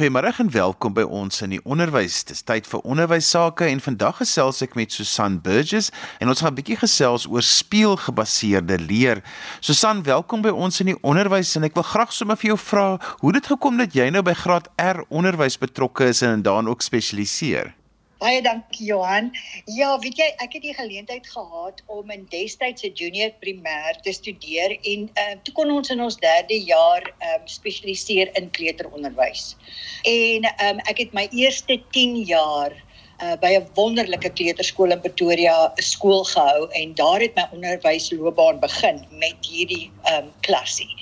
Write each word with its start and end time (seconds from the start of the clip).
Goeiemôre 0.00 0.32
en 0.38 0.48
welkom 0.50 0.94
by 0.96 1.02
ons 1.04 1.42
in 1.44 1.52
die 1.52 1.58
onderwys. 1.68 2.22
Dis 2.24 2.40
tyd 2.48 2.64
vir 2.64 2.80
onderwys 2.88 3.26
sake 3.34 3.66
en 3.68 3.82
vandag 3.84 4.22
gesels 4.22 4.62
ek 4.64 4.72
met 4.78 4.94
Susan 4.96 5.34
Burgess 5.44 5.90
en 6.24 6.32
ons 6.32 6.40
gaan 6.40 6.54
'n 6.54 6.56
bietjie 6.56 6.78
gesels 6.80 7.26
oor 7.28 7.44
speelgebaseerde 7.44 8.78
leer. 8.80 9.20
Susan, 9.60 10.00
welkom 10.02 10.40
by 10.40 10.48
ons 10.48 10.80
in 10.80 10.86
die 10.86 11.02
onderwys 11.02 11.52
en 11.56 11.64
ek 11.68 11.74
wil 11.74 11.84
graag 11.84 12.14
sommer 12.16 12.36
vir 12.40 12.56
jou 12.56 12.56
vra 12.56 12.96
hoe 13.20 13.32
dit 13.32 13.46
gekom 13.46 13.76
dat 13.76 13.92
jy 13.92 14.08
nou 14.08 14.22
by 14.22 14.32
graad 14.32 14.72
R 14.78 15.04
onderwys 15.10 15.58
betrokke 15.58 16.08
is 16.08 16.22
en 16.22 16.40
dan 16.42 16.68
ook 16.68 16.80
spesialiseer. 16.80 17.74
Baie 18.20 18.42
dankie 18.44 18.84
Johan. 18.84 19.30
Ja, 19.64 19.94
weet 20.02 20.18
jy, 20.20 20.26
ek 20.44 20.58
het 20.58 20.64
die 20.66 20.74
geleentheid 20.76 21.24
gehad 21.32 21.78
om 21.88 22.10
in 22.12 22.26
destyds 22.28 22.84
'n 22.84 22.92
junior 22.92 23.30
primêr 23.40 23.96
te 24.04 24.12
studeer 24.12 24.74
en 24.92 25.06
uh, 25.22 25.36
toe 25.44 25.54
kon 25.56 25.72
ons 25.72 25.88
in 25.94 26.02
ons 26.04 26.18
derde 26.20 26.58
jaar 26.68 27.00
um, 27.30 27.46
spesialiseer 27.48 28.28
in 28.36 28.50
kleuteronderwys. 28.52 29.56
En 30.04 30.44
um, 30.66 30.84
ek 30.92 31.00
het 31.06 31.16
my 31.16 31.24
eerste 31.32 31.80
10 31.96 32.20
jaar 32.28 32.76
uh, 32.76 33.40
by 33.40 33.56
'n 33.56 33.72
wonderlike 33.80 34.28
kleuterskool 34.36 34.92
in 34.92 35.00
Pretoria 35.00 35.72
skool 35.80 36.24
gehou 36.24 36.68
en 36.76 36.94
daar 36.94 37.24
het 37.24 37.34
my 37.40 37.48
onderwysloopbaan 37.56 38.60
begin 38.60 39.00
met 39.16 39.48
hierdie 39.48 39.88
um, 40.12 40.28
klasie. 40.44 40.92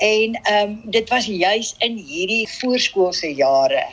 En 0.00 0.40
um, 0.48 0.80
dit 0.90 1.08
was 1.08 1.26
juis 1.26 1.74
in 1.78 2.00
hierdie 2.00 2.48
voorskoolse 2.48 3.34
jare 3.34 3.84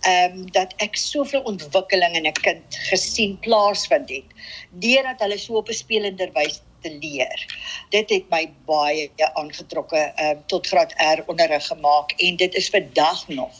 ehm 0.00 0.38
um, 0.38 0.50
dat 0.52 0.74
ek 0.76 0.96
soveel 0.96 1.42
ontwikkeling 1.42 2.16
in 2.16 2.26
'n 2.26 2.32
kind 2.32 2.76
gesien 2.90 3.38
plaasvind 3.38 4.08
het 4.08 4.28
deurdat 4.70 5.20
hulle 5.20 5.38
so 5.38 5.56
op 5.56 5.68
'n 5.68 5.74
spelender 5.74 6.30
wys 6.32 6.62
te 6.82 6.90
leer. 7.00 7.46
Dit 7.90 8.10
het 8.10 8.28
my 8.30 8.44
baie 8.66 9.10
aangetrokke 9.32 9.98
ehm 9.98 10.36
um, 10.36 10.42
tot 10.46 10.66
graad 10.66 10.94
R 11.16 11.22
onderrig 11.26 11.66
gemaak 11.66 12.12
en 12.16 12.36
dit 12.36 12.54
is 12.54 12.70
vandag 12.70 13.28
nog 13.28 13.54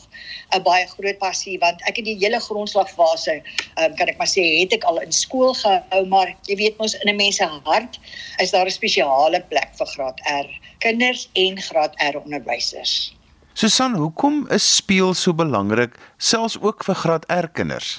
'n 0.55 0.61
baie 0.63 0.87
groot 0.87 1.17
passie 1.17 1.59
want 1.59 1.81
ek 1.81 1.95
het 1.95 2.05
die 2.05 2.17
hele 2.19 2.39
grondslagfase 2.39 3.31
ehm 3.31 3.83
um, 3.83 3.95
kan 3.95 4.07
ek 4.07 4.17
maar 4.17 4.31
sê 4.31 4.45
het 4.59 4.73
ek 4.73 4.83
al 4.83 5.01
in 5.01 5.11
skool 5.11 5.53
gehou 5.53 6.05
maar 6.07 6.35
jy 6.47 6.55
weet 6.55 6.77
mos 6.77 6.93
in 6.93 7.09
'n 7.09 7.15
mens 7.15 7.35
se 7.35 7.45
hart 7.63 7.99
is 8.37 8.51
daar 8.51 8.65
'n 8.65 8.79
spesiale 8.79 9.41
plek 9.41 9.69
vir 9.77 9.87
graad 9.87 10.19
R 10.25 10.47
kinders 10.79 11.29
en 11.33 11.61
graad 11.61 11.93
R 12.13 12.17
onderwysers. 12.23 13.18
Susan, 13.59 13.91
hoekom 13.99 14.45
is 14.55 14.63
speel 14.75 15.09
so 15.19 15.35
belangrik 15.35 15.97
selfs 16.27 16.53
ook 16.63 16.83
vir 16.87 16.95
graad 16.95 17.25
R 17.35 17.47
kinders? 17.57 17.89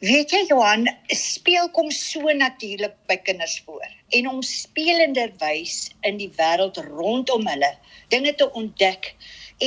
Weet 0.00 0.30
jy 0.32 0.38
Johan, 0.48 0.86
speel 1.12 1.68
kom 1.76 1.90
so 1.92 2.32
natuurlik 2.38 2.94
by 3.10 3.18
kinders 3.26 3.58
voor 3.66 3.84
en 4.16 4.28
om 4.30 4.38
spelenderwys 4.40 5.74
in 6.08 6.16
die 6.22 6.30
wêreld 6.38 6.80
rondom 6.86 7.44
hulle 7.50 7.68
dinge 8.14 8.32
te 8.40 8.48
ontdek 8.62 9.10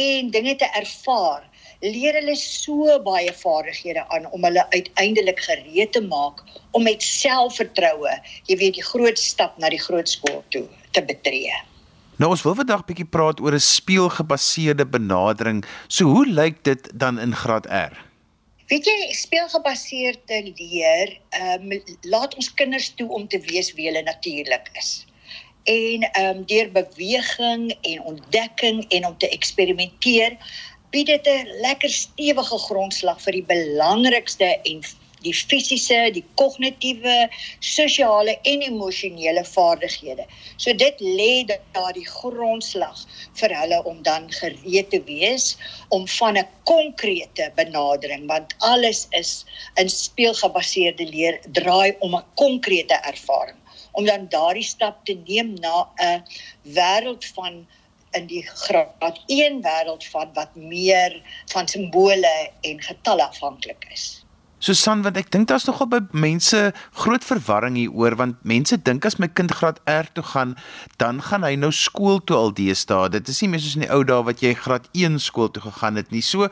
en 0.02 0.34
dinge 0.34 0.56
te 0.64 0.72
ervaar, 0.82 1.46
leer 1.86 2.18
hulle 2.24 2.36
so 2.42 2.98
baie 3.06 3.38
vaardighede 3.44 4.08
aan 4.18 4.26
om 4.34 4.50
hulle 4.50 4.66
uiteindelik 4.74 5.46
gereed 5.46 5.94
te 5.94 6.02
maak 6.10 6.42
om 6.74 6.90
met 6.90 7.06
selfvertroue, 7.06 8.18
jy 8.50 8.58
weet, 8.66 8.82
die 8.82 8.90
groot 8.90 9.22
stap 9.22 9.62
na 9.62 9.70
die 9.70 9.84
groot 9.86 10.10
skool 10.10 10.42
toe 10.50 10.66
te 10.98 11.06
betree. 11.06 11.54
Nou 12.16 12.30
ons 12.32 12.42
wil 12.48 12.54
vandag 12.56 12.86
bietjie 12.88 13.08
praat 13.12 13.42
oor 13.44 13.56
'n 13.58 13.60
speelgebaseerde 13.60 14.86
benadering. 14.88 15.66
So 15.88 16.06
hoe 16.08 16.26
lyk 16.26 16.64
dit 16.64 16.92
dan 16.96 17.20
in 17.20 17.36
graad 17.36 17.66
R? 17.68 17.92
Weet 18.68 18.86
jy, 18.86 19.14
speelgebaseerde 19.14 20.54
leer, 20.56 21.18
ehm 21.30 21.72
um, 21.72 21.82
laat 22.02 22.36
ons 22.36 22.54
kinders 22.54 22.94
toe 22.96 23.10
om 23.10 23.28
te 23.28 23.40
wees 23.40 23.74
wie 23.74 23.86
hulle 23.86 24.04
natuurlik 24.04 24.70
is. 24.74 25.06
En 25.64 26.08
ehm 26.12 26.38
um, 26.38 26.46
deur 26.46 26.72
beweging 26.72 27.76
en 27.82 28.02
ontdekking 28.02 28.86
en 28.90 29.06
om 29.06 29.18
te 29.18 29.30
eksperimenteer, 29.30 30.38
bied 30.90 31.06
dit 31.06 31.28
'n 31.28 31.60
lekker 31.62 31.90
stewige 31.90 32.58
grondslag 32.58 33.22
vir 33.22 33.32
die 33.32 33.48
belangrikste 33.52 34.60
en 34.64 34.82
die 35.26 35.34
fisiese, 35.34 36.00
die 36.16 36.24
kognitiewe, 36.40 37.16
sosiale 37.60 38.38
en 38.52 38.64
emosionele 38.68 39.44
vaardighede. 39.50 40.28
So 40.58 40.74
dit 40.74 41.02
lê 41.02 41.46
daardie 41.76 42.08
grondslag 42.08 43.04
vir 43.42 43.56
hulle 43.60 43.82
om 43.90 44.02
dan 44.06 44.30
gereed 44.40 44.92
te 44.94 45.02
wees 45.10 45.56
om 45.90 46.08
van 46.18 46.38
'n 46.38 46.48
konkrete 46.64 47.52
benadering 47.56 48.28
want 48.28 48.56
alles 48.60 49.08
is 49.12 49.46
in 49.76 49.90
speelgebaseerde 49.90 51.06
leer 51.06 51.40
draai 51.52 51.96
om 52.00 52.16
'n 52.16 52.26
konkrete 52.36 52.98
ervaring 53.14 53.60
om 53.96 54.06
dan 54.06 54.28
daardie 54.30 54.64
stap 54.64 55.06
te 55.06 55.16
neem 55.28 55.54
na 55.60 55.88
'n 55.98 56.24
wêreld 56.78 57.26
van 57.36 57.68
in 58.12 58.28
die 58.28 58.44
graad 58.48 59.20
1 59.28 59.62
wêreld 59.62 60.06
van 60.06 60.34
wat 60.34 60.56
meer 60.56 61.22
van 61.46 61.68
simbole 61.68 62.52
en 62.62 62.82
getalle 62.82 63.24
afhanklik 63.24 63.88
is. 63.92 64.25
Susan, 64.64 65.02
want 65.04 65.18
ek 65.20 65.28
dink 65.34 65.50
daar's 65.50 65.66
nogal 65.68 65.90
by 65.92 66.00
mense 66.16 66.60
groot 67.02 67.26
verwarring 67.28 67.76
hieroor 67.76 68.16
want 68.16 68.40
mense 68.48 68.78
dink 68.88 69.06
as 69.06 69.18
my 69.20 69.28
kind 69.28 69.52
graad 69.52 69.82
R 69.90 70.08
toe 70.16 70.24
gaan, 70.32 70.56
dan 71.02 71.20
gaan 71.22 71.44
hy 71.44 71.54
nou 71.60 71.74
skool 71.76 72.22
toe 72.24 72.38
al 72.40 72.56
deesdae. 72.56 73.12
Dit 73.12 73.30
is 73.32 73.42
nie 73.44 73.52
meer 73.52 73.64
soos 73.64 73.76
in 73.76 73.86
die 73.86 73.92
ou 73.92 74.02
dae 74.08 74.22
wat 74.24 74.42
jy 74.46 74.56
graad 74.56 74.88
1 74.96 75.20
skool 75.20 75.52
toe 75.52 75.66
gegaan 75.68 76.00
het 76.00 76.16
nie. 76.16 76.24
So 76.24 76.48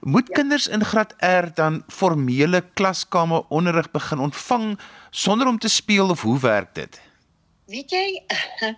moet 0.00 0.32
ja. 0.32 0.40
kinders 0.40 0.66
in 0.66 0.84
graad 0.84 1.12
R 1.20 1.52
dan 1.54 1.82
formele 1.92 2.64
klaskamer 2.72 3.44
onderrig 3.52 3.92
begin 3.92 4.24
ontvang 4.30 4.76
sonder 5.12 5.46
om 5.46 5.60
te 5.60 5.68
speel 5.68 6.08
of 6.10 6.24
hoe 6.24 6.38
werk 6.40 6.74
dit? 6.74 7.00
Weet 7.70 7.92
jy 7.94 8.06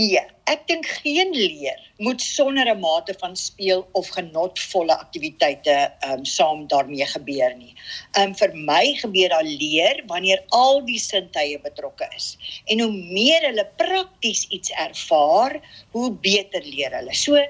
nee, 0.00 0.20
ek 0.50 0.66
dink 0.68 0.84
geen 1.00 1.30
leer 1.32 1.78
moet 1.96 2.20
sonder 2.20 2.68
'n 2.68 2.80
mate 2.82 3.14
van 3.22 3.32
speel 3.40 3.86
of 3.96 4.10
genotvolle 4.12 4.92
aktiwiteite 5.04 5.72
ehm 5.72 6.18
um, 6.18 6.24
saam 6.28 6.66
daarmee 6.68 7.06
gebeur 7.08 7.56
nie. 7.56 7.72
Ehm 8.12 8.28
um, 8.28 8.34
vir 8.36 8.52
my 8.68 8.92
gebeur 9.00 9.32
daar 9.32 9.48
leer 9.48 10.02
wanneer 10.12 10.44
al 10.48 10.84
die 10.84 11.00
sintuie 11.00 11.56
betrokke 11.64 12.08
is. 12.16 12.36
En 12.66 12.84
hoe 12.84 12.92
meer 12.92 13.48
hulle 13.48 13.64
prakties 13.80 14.44
iets 14.48 14.74
ervaar, 14.76 15.56
hoe 15.96 16.12
beter 16.12 16.62
leer 16.68 16.92
hulle. 16.92 17.14
So 17.14 17.40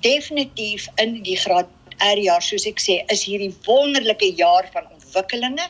definitief 0.00 0.88
in 0.96 1.20
die 1.28 1.36
graad 1.36 1.68
R 2.00 2.18
jaar 2.20 2.42
soos 2.42 2.66
ek 2.66 2.80
sê, 2.80 3.02
is 3.12 3.28
hierdie 3.28 3.52
wonderlike 3.68 4.32
jaar 4.40 4.64
van 4.72 4.88
ontwikkelinge 4.96 5.68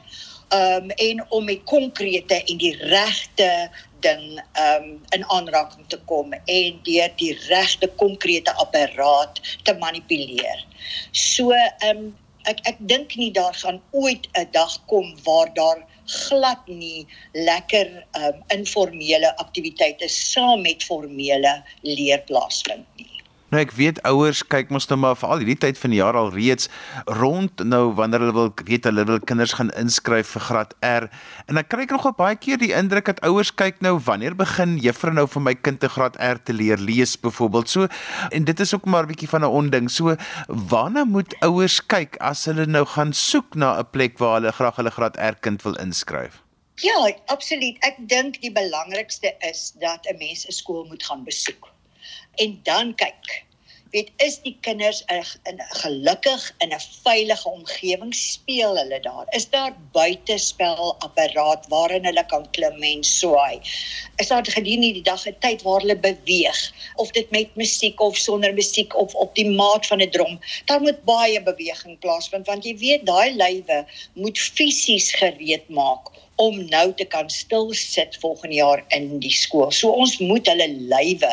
um 0.55 0.91
en 0.91 1.31
om 1.31 1.45
met 1.45 1.65
konkrete 1.65 2.43
en 2.45 2.59
die 2.59 2.77
regte 2.77 3.71
ding 4.01 4.41
um 4.61 4.87
in 5.17 5.25
aanraking 5.33 5.87
te 5.89 5.99
kom 6.11 6.33
en 6.33 6.79
deur 6.89 7.11
die 7.21 7.33
regte 7.49 7.89
konkrete 8.03 8.55
apparaat 8.63 9.41
te 9.65 9.75
manipuleer. 9.81 10.63
So 11.13 11.53
um 11.89 12.09
ek 12.51 12.63
ek 12.71 12.79
dink 12.93 13.17
nie 13.19 13.33
daar 13.35 13.55
gaan 13.63 13.81
ooit 13.91 14.29
'n 14.39 14.49
dag 14.53 14.79
kom 14.87 15.15
waar 15.25 15.51
daar 15.55 15.83
glad 16.07 16.67
nie 16.67 17.07
lekker 17.33 17.91
um 18.23 18.43
informele 18.55 19.37
aktiwiteite 19.37 20.09
saam 20.09 20.63
met 20.63 20.85
formele 20.85 21.63
leer 21.83 22.23
plaasvind 22.31 22.87
nie. 22.97 23.16
Nou 23.55 23.61
ek 23.63 23.71
weet 23.79 23.99
ouers 24.09 24.41
kyk 24.51 24.73
mos 24.75 24.89
nou 24.91 24.97
maar 24.99 25.15
vir 25.15 25.31
al 25.31 25.43
hierdie 25.45 25.59
tyd 25.63 25.77
van 25.79 25.93
die 25.95 26.01
jaar 26.01 26.17
al 26.19 26.33
reeds 26.35 26.67
rond 27.21 27.61
nou 27.63 27.93
wanneer 27.95 28.25
hulle 28.25 28.35
wil 28.35 28.49
weet 28.67 28.89
hulle 28.89 29.05
wil 29.07 29.21
kinders 29.23 29.55
gaan 29.55 29.71
inskryf 29.79 30.33
vir 30.35 30.43
graad 30.49 30.73
R. 30.83 31.07
En 31.47 31.61
dan 31.61 31.69
kry 31.71 31.85
ek 31.87 31.95
nogal 31.95 32.17
baie 32.19 32.35
keer 32.43 32.59
die 32.59 32.73
indruk 32.75 33.07
dat 33.07 33.23
ouers 33.29 33.53
kyk 33.55 33.79
nou 33.87 34.01
wanneer 34.03 34.35
begin 34.35 34.75
juffrou 34.83 35.15
nou 35.15 35.29
vir 35.31 35.45
my 35.47 35.55
kind 35.55 35.79
te 35.85 35.91
graad 35.95 36.19
R 36.19 36.43
te 36.43 36.57
leer 36.59 36.83
lees 36.83 37.15
byvoorbeeld 37.23 37.71
so 37.71 37.87
en 38.35 38.49
dit 38.51 38.65
is 38.67 38.75
ook 38.75 38.91
maar 38.91 39.07
'n 39.07 39.13
bietjie 39.15 39.31
van 39.31 39.47
'n 39.47 39.55
onding. 39.63 39.87
So 39.91 40.17
waarna 40.49 41.05
moet 41.05 41.39
ouers 41.47 41.79
kyk 41.87 42.19
as 42.19 42.45
hulle 42.51 42.67
nou 42.67 42.85
gaan 42.85 43.13
soek 43.13 43.55
na 43.55 43.79
'n 43.79 43.87
plek 43.93 44.19
waar 44.19 44.41
hulle 44.41 44.53
graag 44.53 44.77
hulle 44.77 44.91
graad 44.91 45.17
R 45.23 45.39
kind 45.41 45.63
wil 45.63 45.79
inskryf? 45.79 46.43
Ja, 46.83 47.15
absoluut. 47.27 47.79
Ek 47.81 47.95
dink 47.99 48.43
die 48.43 48.53
belangrikste 48.53 49.33
is 49.39 49.73
dat 49.79 50.03
'n 50.11 50.19
mens 50.19 50.47
'n 50.47 50.53
skool 50.53 50.85
moet 50.91 51.03
gaan 51.03 51.25
besoek 51.25 51.76
en 52.37 52.61
dan 52.63 52.95
kyk. 52.95 53.47
Weet 53.97 54.11
is 54.21 54.35
die 54.45 54.57
kinders 54.61 54.99
in 55.09 55.61
gelukkig 55.81 56.43
in 56.65 56.73
'n 56.75 56.81
veilige 57.05 57.49
omgewing 57.49 58.15
speel 58.15 58.77
hulle 58.77 58.99
daar? 59.01 59.27
Is 59.39 59.47
daar 59.51 59.77
buitespel 59.93 60.97
apparaat 61.07 61.69
waarin 61.69 62.05
hulle 62.05 62.27
kan 62.27 62.51
klim 62.51 62.83
en 62.83 63.05
swaai? 63.05 63.61
Is 64.17 64.29
daar 64.29 64.45
gedurende 64.45 64.93
die 64.99 65.03
dag 65.03 65.27
'n 65.27 65.37
tyd 65.39 65.63
waar 65.63 65.81
hulle 65.81 65.97
beweeg? 65.97 66.61
Of 66.97 67.11
dit 67.11 67.31
met 67.31 67.57
musiek 67.57 68.01
of 68.01 68.17
sonder 68.17 68.55
musiek 68.55 68.97
of 68.97 69.15
op 69.15 69.35
die 69.35 69.51
maat 69.51 69.87
van 69.87 70.03
'n 70.03 70.11
drom? 70.11 70.41
Daar 70.65 70.81
moet 70.81 71.05
baie 71.05 71.43
beweging 71.43 71.99
plaasvind 71.99 72.47
want 72.47 72.65
jy 72.65 72.77
weet 72.77 73.07
daai 73.07 73.31
lywe 73.37 73.87
moet 74.13 74.39
fisies 74.39 75.13
gereed 75.13 75.69
maak 75.69 76.13
om 76.37 76.59
nou 76.69 76.93
te 76.95 77.05
kan 77.05 77.31
stil 77.31 77.73
sit 77.75 78.17
volgende 78.21 78.59
jaar 78.59 78.85
in 78.89 79.19
die 79.21 79.33
skool. 79.33 79.71
So 79.73 79.91
ons 79.91 80.19
moet 80.21 80.49
hulle 80.51 80.69
lywe 80.69 81.33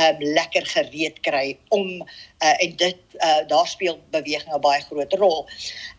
um 0.00 0.24
lekker 0.38 0.66
gereed 0.72 1.20
kry 1.26 1.56
om 1.74 2.00
uh, 2.00 2.54
en 2.64 2.76
dit 2.80 3.18
uh, 3.20 3.42
daar 3.50 3.68
speel 3.68 3.98
beweging 4.14 4.54
'n 4.54 4.60
baie 4.64 4.80
groot 4.88 5.12
rol. 5.20 5.46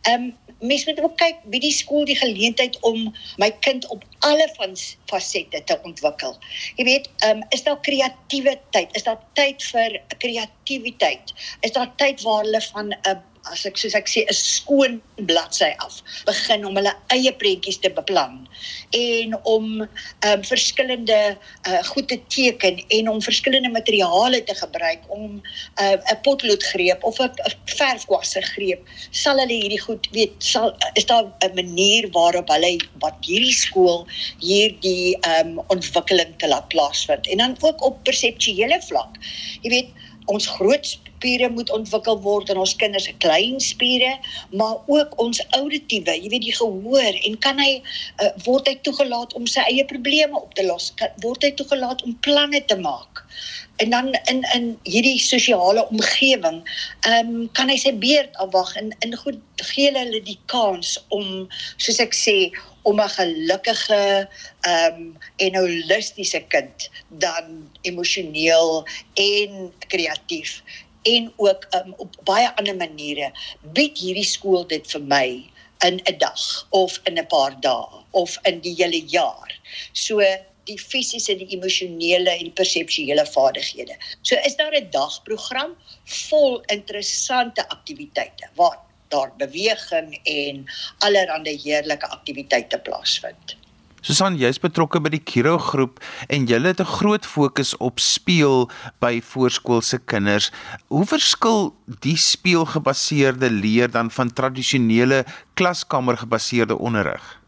Um 0.09 0.33
mens 0.59 0.85
moet 0.85 0.99
ook 0.99 1.15
kyk 1.17 1.37
wie 1.53 1.61
die 1.63 1.71
skool 1.71 2.05
die 2.05 2.17
geleentheid 2.19 2.79
om 2.83 3.13
my 3.37 3.51
kind 3.63 3.87
op 3.87 4.03
alle 4.27 4.49
van 4.57 4.75
fasette 5.07 5.63
te 5.63 5.79
ontwikkel. 5.83 6.35
Jy 6.75 6.85
weet, 6.85 7.09
um 7.29 7.43
is 7.49 7.63
daar 7.63 7.79
kreatiewe 7.79 8.57
tyd? 8.75 8.89
Is 8.95 9.03
daar 9.03 9.21
tyd 9.33 9.63
vir 9.63 10.01
kreatiwiteit? 10.17 11.33
Is 11.61 11.71
daar 11.71 11.95
tyd 11.95 12.21
waar 12.21 12.43
hulle 12.43 12.61
van 12.61 12.93
'n 12.93 13.21
as 13.51 13.65
ek 13.69 13.77
soos 13.77 13.95
ek 13.97 14.07
sê 14.07 14.25
'n 14.25 14.33
skoon 14.33 15.01
bladsy 15.29 15.71
af 15.85 16.01
begin 16.25 16.65
om 16.65 16.75
hulle 16.79 16.93
eie 17.15 17.31
prentjies 17.41 17.79
te 17.83 17.89
beplan 17.89 18.47
en 18.95 19.35
om 19.43 19.65
um, 19.81 20.41
verskillende 20.51 21.37
uh, 21.67 21.83
goed 21.91 22.07
te 22.07 22.19
teken 22.27 22.79
en 22.97 23.09
om 23.09 23.21
verskillende 23.21 23.69
materiale 23.69 24.43
te 24.43 24.55
gebruik 24.55 25.01
om 25.07 25.41
uh, 25.81 25.95
'n 25.95 26.01
uh, 26.13 26.19
potloodgreep 26.23 27.03
of 27.03 27.19
'n 27.19 27.31
verfkwasse 27.65 28.41
greep 28.53 28.81
sal 29.11 29.39
hulle 29.39 29.53
hierdie 29.61 29.81
goed 29.81 30.07
weet 30.11 30.35
sal 30.39 30.75
is 30.93 31.05
daar 31.05 31.25
'n 31.43 31.55
manier 31.55 32.09
waarop 32.11 32.49
hulle 32.49 32.77
wat 32.99 33.17
hierdie 33.25 33.55
skool 33.55 34.07
hierdie 34.39 35.17
um, 35.33 35.59
ontwikkeling 35.67 36.33
te 36.37 36.47
laat 36.47 36.67
plaasvind 36.73 37.27
en 37.27 37.37
dan 37.37 37.57
ook 37.59 37.83
op 37.83 38.03
perseptuele 38.03 38.81
vlak. 38.87 39.17
Jy 39.61 39.69
weet 39.69 39.89
ons 40.25 40.47
groot 40.57 40.97
spiere 41.19 41.49
moet 41.51 41.71
ontwikkel 41.75 42.19
word 42.23 42.49
in 42.49 42.59
ons 42.63 42.75
kinders 42.79 43.07
se 43.09 43.13
klein 43.19 43.59
spiere, 43.59 44.15
maar 44.55 44.79
ook 44.87 45.15
ons 45.19 45.41
auditiewe, 45.57 46.15
jy 46.15 46.31
weet 46.31 46.47
die 46.47 46.55
gehoor 46.55 47.19
en 47.27 47.37
kan 47.43 47.59
hy 47.59 47.81
uh, 48.23 48.31
word 48.47 48.69
hy 48.71 48.77
toegelaat 48.87 49.35
om 49.35 49.47
sy 49.47 49.65
eie 49.67 49.85
probleme 49.89 50.39
op 50.39 50.55
te 50.55 50.63
los? 50.67 50.93
Kan, 50.99 51.11
word 51.25 51.43
hy 51.43 51.51
toegelaat 51.59 52.03
om 52.07 52.15
planne 52.23 52.63
te 52.71 52.79
maak? 52.79 53.25
En 53.79 53.91
dan 53.95 54.11
in 54.31 54.41
in 54.55 54.65
hierdie 54.87 55.19
sosiale 55.23 55.85
omgewing, 55.91 56.63
ehm 57.07 57.35
um, 57.35 57.45
kan 57.55 57.71
hy 57.71 57.77
sy 57.79 57.93
beurt 57.95 58.35
afwag 58.43 58.73
en 58.79 58.91
in 59.05 59.15
goed 59.15 59.39
gee 59.71 59.91
hulle 59.95 60.23
die 60.23 60.39
kans 60.51 60.97
om 61.15 61.47
soos 61.77 61.99
ek 62.03 62.15
sê 62.15 62.37
om 62.87 62.99
'n 62.99 63.15
gelukkige 63.15 64.27
ehm 64.67 64.99
um, 64.99 65.15
en 65.45 65.55
holistiese 65.55 66.43
kind 66.51 66.89
dan 67.23 67.71
emosioneel 67.87 68.83
en 69.15 69.73
kreatief 69.87 70.59
en 71.03 71.33
ook 71.37 71.67
um, 71.75 71.93
op 71.97 72.15
baie 72.23 72.49
ander 72.55 72.75
maniere 72.75 73.31
bied 73.61 73.97
hierdie 73.97 74.27
skool 74.27 74.67
dit 74.67 74.87
vir 74.91 75.01
my 75.01 75.27
in 75.87 76.01
'n 76.03 76.17
dag 76.17 76.67
of 76.69 76.99
in 77.03 77.19
'n 77.19 77.27
paar 77.27 77.55
dae 77.61 78.03
of 78.11 78.37
in 78.43 78.59
die 78.59 78.75
hele 78.75 79.01
jaar. 79.05 79.51
So 79.93 80.19
die 80.69 80.77
fisiese, 80.77 81.35
die 81.37 81.49
emosionele 81.55 82.29
en 82.29 82.53
perseptuele 82.53 83.25
vaardighede. 83.25 83.95
So 84.21 84.35
is 84.45 84.55
daar 84.55 84.75
'n 84.75 84.89
dagprogram 84.91 85.75
vol 86.05 86.61
interessante 86.67 87.69
aktiwiteite 87.69 88.49
waar 88.55 88.79
daar 89.09 89.33
beweging 89.37 90.19
en 90.23 90.65
allerlei 90.97 91.57
heerlike 91.63 92.07
aktiwiteite 92.07 92.79
plaasvind. 92.79 93.58
Susan, 94.01 94.37
jy's 94.39 94.59
betrokke 94.63 95.01
by 95.03 95.11
die 95.11 95.19
Kiro 95.19 95.57
groep 95.59 95.99
en 96.31 96.45
julle 96.47 96.71
het 96.71 96.79
'n 96.79 96.87
groot 96.87 97.25
fokus 97.25 97.75
op 97.77 97.99
speel 97.99 98.69
by 98.99 99.19
voorskoolse 99.21 99.99
kinders. 100.05 100.51
Hoe 100.87 101.05
verskil 101.05 101.75
die 101.99 102.17
speelgebaseerde 102.17 103.49
leer 103.49 103.91
dan 103.91 104.11
van 104.11 104.33
tradisionele 104.33 105.25
klaskamergebaseerde 105.55 106.77
onderrig? 106.77 107.39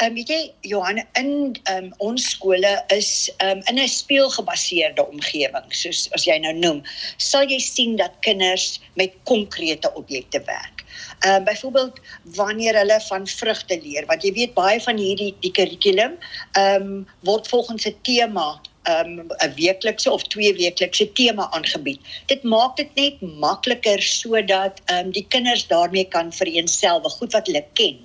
Ehm 0.00 0.08
um, 0.08 0.14
weet 0.14 0.28
jy 0.28 0.52
Johan 0.60 0.98
in 1.12 1.52
um, 1.70 1.92
ons 1.98 2.30
skole 2.30 2.84
is 2.88 3.30
um, 3.44 3.60
in 3.68 3.78
'n 3.78 3.88
speelgebaseerde 3.88 5.04
omgewing 5.06 5.68
soos 5.68 6.08
as 6.12 6.24
jy 6.24 6.38
nou 6.38 6.54
noem, 6.54 6.82
sal 7.16 7.44
jy 7.44 7.58
sien 7.60 7.96
dat 7.96 8.16
kinders 8.20 8.80
met 8.94 9.12
konkrete 9.24 9.92
objekte 9.94 10.40
werk. 10.46 10.81
Ehm 11.22 11.34
um, 11.34 11.44
byvoorbeeld 11.44 12.00
wanneer 12.34 12.74
hulle 12.76 13.00
van 13.00 13.26
vrugte 13.26 13.80
leer, 13.82 14.06
want 14.06 14.22
jy 14.22 14.32
weet 14.32 14.54
baie 14.54 14.80
van 14.80 14.98
hierdie 14.98 15.34
die 15.40 15.54
kurrikulum 15.54 16.18
ehm 16.52 16.82
um, 16.82 17.06
word 17.20 17.48
volgens 17.48 17.86
'n 17.86 17.96
tema 18.02 18.60
um 18.90 19.26
'n 19.38 19.54
weeklikse 19.54 20.10
of 20.10 20.22
twee 20.22 20.54
weeklikse 20.54 21.12
tema 21.12 21.50
aangebied. 21.50 22.00
Dit 22.26 22.42
maak 22.42 22.76
dit 22.76 22.94
net 22.94 23.20
makliker 23.20 24.02
sodat 24.02 24.80
um 24.90 25.10
die 25.10 25.26
kinders 25.28 25.66
daarmee 25.66 26.04
kan 26.04 26.32
vereenselwig 26.32 27.12
goed 27.12 27.32
wat 27.32 27.46
hulle 27.46 27.64
ken. 27.72 27.98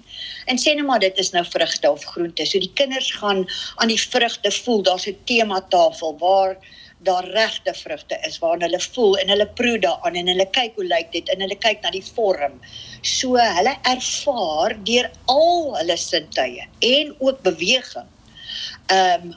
En 0.45 0.57
sê 0.57 0.75
nou 0.75 0.85
maar 0.85 0.99
dit 0.99 1.17
is 1.17 1.31
nou 1.31 1.45
vrugte 1.45 1.91
of 1.91 2.03
groente. 2.03 2.45
So 2.45 2.59
die 2.59 2.73
kinders 2.73 3.11
gaan 3.11 3.45
aan 3.75 3.87
die 3.87 4.01
vrugte 4.01 4.51
voel. 4.51 4.83
Daar's 4.83 5.07
'n 5.07 5.17
tema 5.25 5.61
tafel 5.69 6.17
waar 6.19 6.57
daar 7.07 7.27
regte 7.33 7.73
vrugte 7.73 8.19
is 8.27 8.37
waar 8.43 8.59
hulle 8.63 8.79
voel 8.83 9.17
en 9.21 9.31
hulle 9.33 9.47
proe 9.59 9.79
daaraan 9.83 10.19
en 10.19 10.29
hulle 10.31 10.47
kyk 10.57 10.77
hoe 10.79 10.87
lyk 10.87 11.11
dit 11.15 11.31
en 11.33 11.43
hulle 11.45 11.57
kyk 11.63 11.81
na 11.83 11.93
die 11.95 12.03
vorm. 12.05 12.59
So 13.01 13.39
hulle 13.39 13.75
ervaar 13.93 14.77
deur 14.89 15.09
al 15.33 15.59
hulle 15.79 15.97
sintuie 16.01 16.67
en 16.91 17.15
ook 17.17 17.43
beweging. 17.47 18.09
Um 18.93 19.35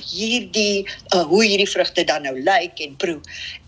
hierdie 0.00 0.86
uh, 1.12 1.20
hoe 1.28 1.42
hierdie 1.44 1.68
vrugte 1.68 2.04
dan 2.08 2.24
nou 2.24 2.34
lyk 2.40 2.80
en 2.80 2.96
proe. 2.96 3.20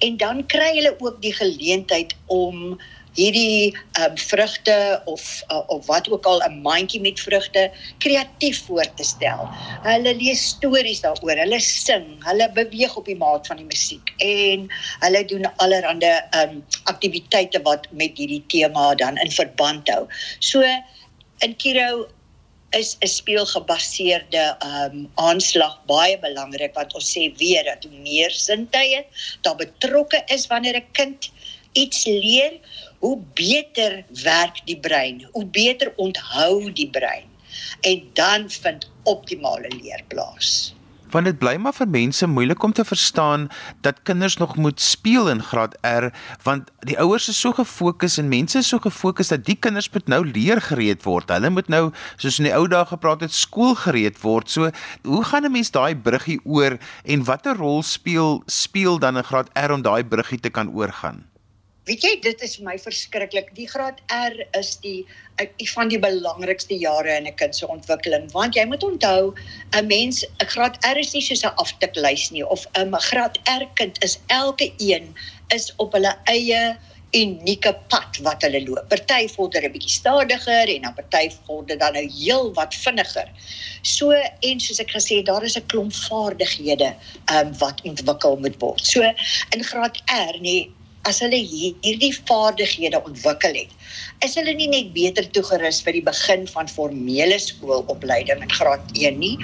En 0.05 0.17
dan 0.17 0.41
kry 0.49 0.71
hulle 0.79 0.95
ook 0.99 1.21
die 1.23 1.35
geleentheid 1.37 2.15
om 2.33 2.79
hierdie 3.15 3.75
um, 4.01 4.17
vrugte 4.19 5.03
of 5.11 5.43
uh, 5.51 5.63
of 5.67 5.87
wat 5.87 6.11
ook 6.11 6.27
al 6.27 6.43
'n 6.43 6.61
mandjie 6.63 7.01
met 7.01 7.21
vrugte 7.21 7.71
kreatief 7.99 8.65
voor 8.67 8.87
te 8.95 9.05
stel. 9.05 9.49
Hulle 9.83 10.15
lees 10.17 10.43
stories 10.47 11.01
daaroor, 11.01 11.39
hulle 11.39 11.61
sing, 11.61 12.07
hulle 12.25 12.51
beweeg 12.53 12.97
op 12.97 13.07
die 13.07 13.17
maat 13.17 13.47
van 13.47 13.57
die 13.57 13.71
musiek 13.71 14.15
en 14.19 14.69
hulle 15.01 15.25
doen 15.25 15.47
allerlei 15.57 16.21
um, 16.43 16.65
aktiwiteite 16.85 17.63
wat 17.63 17.87
met 17.91 18.19
hierdie 18.19 18.45
tema 18.47 18.95
dan 18.95 19.17
in 19.17 19.31
verband 19.31 19.89
hou. 19.89 20.07
So 20.39 20.63
in 21.39 21.57
Kiro 21.57 22.07
is 22.75 22.97
'n 23.01 23.07
speelgebaseerde 23.07 24.57
ehm 24.59 24.91
um, 24.91 25.11
aanslag 25.15 25.75
baie 25.87 26.19
belangrik 26.19 26.75
want 26.75 26.95
ons 26.95 27.13
sê 27.15 27.31
weer 27.39 27.65
dat 27.65 27.85
hoe 27.85 27.99
meer 27.99 28.31
sintuie 28.31 29.07
daar 29.41 29.57
betrokke 29.57 30.23
is 30.27 30.47
wanneer 30.47 30.77
'n 30.77 30.91
kind 30.93 31.31
iets 31.75 32.05
leer, 32.05 32.53
hoe 33.05 33.19
beter 33.37 34.05
werk 34.23 34.63
die 34.65 34.79
brein, 34.81 35.27
hoe 35.37 35.45
beter 35.45 35.93
onthou 35.97 36.73
die 36.73 36.89
brein 36.91 37.29
en 37.81 38.01
dan 38.17 38.49
vind 38.51 38.89
optimale 39.03 39.69
leer 39.77 40.01
plaas 40.09 40.75
want 41.15 41.29
dit 41.31 41.37
bly 41.39 41.55
maar 41.63 41.75
vir 41.77 41.89
mense 41.91 42.27
moeilik 42.27 42.63
om 42.67 42.73
te 42.75 42.85
verstaan 42.87 43.47
dat 43.87 44.03
kinders 44.09 44.37
nog 44.41 44.57
moet 44.59 44.81
speel 44.83 45.29
in 45.31 45.43
graad 45.47 45.77
R 45.87 46.09
want 46.47 46.73
die 46.89 46.97
ouers 46.99 47.29
is 47.31 47.41
so 47.41 47.55
gefokus 47.55 48.19
en 48.19 48.33
mense 48.33 48.59
is 48.59 48.71
so 48.73 48.83
gefokus 48.83 49.31
dat 49.31 49.45
die 49.47 49.57
kinders 49.67 49.91
moet 49.95 50.11
nou 50.11 50.23
leer 50.27 50.61
gereed 50.65 51.05
word. 51.07 51.31
Hulle 51.31 51.51
moet 51.55 51.69
nou 51.71 51.85
soos 52.17 52.41
in 52.43 52.49
die 52.49 52.55
ou 52.57 52.65
dae 52.71 52.83
gepraat 52.91 53.23
het 53.27 53.35
skool 53.35 53.77
gereed 53.85 54.19
word. 54.23 54.51
So 54.51 54.71
hoe 55.07 55.23
gaan 55.25 55.47
'n 55.47 55.53
mens 55.53 55.71
daai 55.71 55.95
bruggie 55.95 56.41
oor 56.45 56.79
en 57.05 57.25
watter 57.25 57.57
rol 57.57 57.83
speel 57.83 58.43
speel 58.47 58.99
dan 58.99 59.17
in 59.17 59.25
graad 59.25 59.51
R 59.55 59.73
om 59.73 59.83
daai 59.83 60.05
bruggie 60.05 60.41
te 60.41 60.51
kan 60.51 60.75
oorgaan? 60.75 61.34
Weet 61.85 62.01
jy, 62.01 62.11
dit 62.25 62.43
is 62.47 62.55
vir 62.57 62.65
my 62.65 62.75
verskriklik. 62.81 63.51
Die 63.59 63.67
graad 63.69 63.99
R 64.17 64.39
is 64.57 64.71
die 64.81 65.03
ek 65.43 65.59
van 65.75 65.91
die 65.93 65.99
belangrikste 66.01 66.79
jare 66.81 67.13
in 67.13 67.27
'n 67.29 67.35
kind 67.37 67.57
se 67.57 67.67
ontwikkeling 67.69 68.31
want 68.33 68.57
jy 68.57 68.65
moet 68.71 68.85
onthou 68.87 69.35
'n 69.77 69.87
mens 69.87 70.25
'n 70.25 70.49
graad 70.55 70.79
R 70.89 70.97
is 70.97 71.13
nie 71.13 71.21
soos 71.21 71.45
'n 71.45 71.53
aftiklys 71.65 72.31
nie 72.31 72.47
of 72.47 72.65
'n 72.79 72.97
graad 73.11 73.37
R 73.61 73.67
kind 73.75 74.01
is 74.03 74.17
elke 74.29 74.73
een 74.79 75.13
is 75.53 75.73
op 75.77 75.93
hulle 75.93 76.15
eie 76.25 76.79
unieke 77.13 77.73
pad 77.89 78.17
wat 78.27 78.43
hulle 78.43 78.63
loop. 78.65 78.89
Party 78.89 79.29
vorder 79.29 79.65
'n 79.65 79.73
bietjie 79.73 79.93
stadiger 80.01 80.69
en 80.69 80.83
dan 80.83 80.95
party 80.95 81.29
vorder 81.47 81.79
dan 81.79 81.93
nou 81.93 82.07
heel 82.11 82.53
wat 82.55 82.75
vinniger. 82.75 83.29
So 83.83 84.11
en 84.41 84.61
soos 84.61 84.81
ek 84.81 84.91
gesê 84.91 85.17
het, 85.17 85.27
daar 85.27 85.45
is 85.45 85.57
'n 85.57 85.67
klomp 85.67 85.93
vaardighede 85.93 86.95
um, 87.35 87.53
wat 87.59 87.83
ontwikkel 87.83 88.37
moet 88.37 88.57
word. 88.59 88.87
So 88.87 89.03
in 89.51 89.65
graad 89.65 90.01
R 90.07 90.41
nee 90.41 90.74
as 91.09 91.21
hulle 91.25 91.39
hierdie 91.39 92.13
vaardighede 92.29 93.01
ontwikkel 93.05 93.59
het, 93.59 93.73
is 94.25 94.37
hulle 94.39 94.55
nie 94.57 94.69
net 94.73 94.93
beter 94.97 95.27
toegerus 95.37 95.83
vir 95.85 95.99
die 95.99 96.05
begin 96.07 96.47
van 96.51 96.71
formele 96.71 97.39
skoolopleiding 97.43 98.43
in 98.45 98.55
graad 98.57 98.95
1 98.97 99.21
nie, 99.21 99.35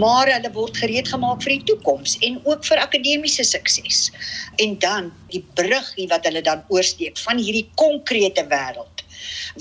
maar 0.00 0.30
hulle 0.32 0.52
word 0.56 0.80
gereed 0.80 1.10
gemaak 1.12 1.44
vir 1.44 1.56
die 1.58 1.66
toekoms 1.72 2.16
en 2.28 2.40
ook 2.48 2.64
vir 2.70 2.82
akademiese 2.86 3.44
sukses. 3.48 4.08
En 4.64 4.78
dan 4.80 5.12
die 5.34 5.44
bruggie 5.58 6.08
wat 6.12 6.26
hulle 6.28 6.44
dan 6.44 6.64
oorsteek 6.72 7.20
van 7.26 7.40
hierdie 7.42 7.68
konkrete 7.80 8.46
wêreld 8.52 9.03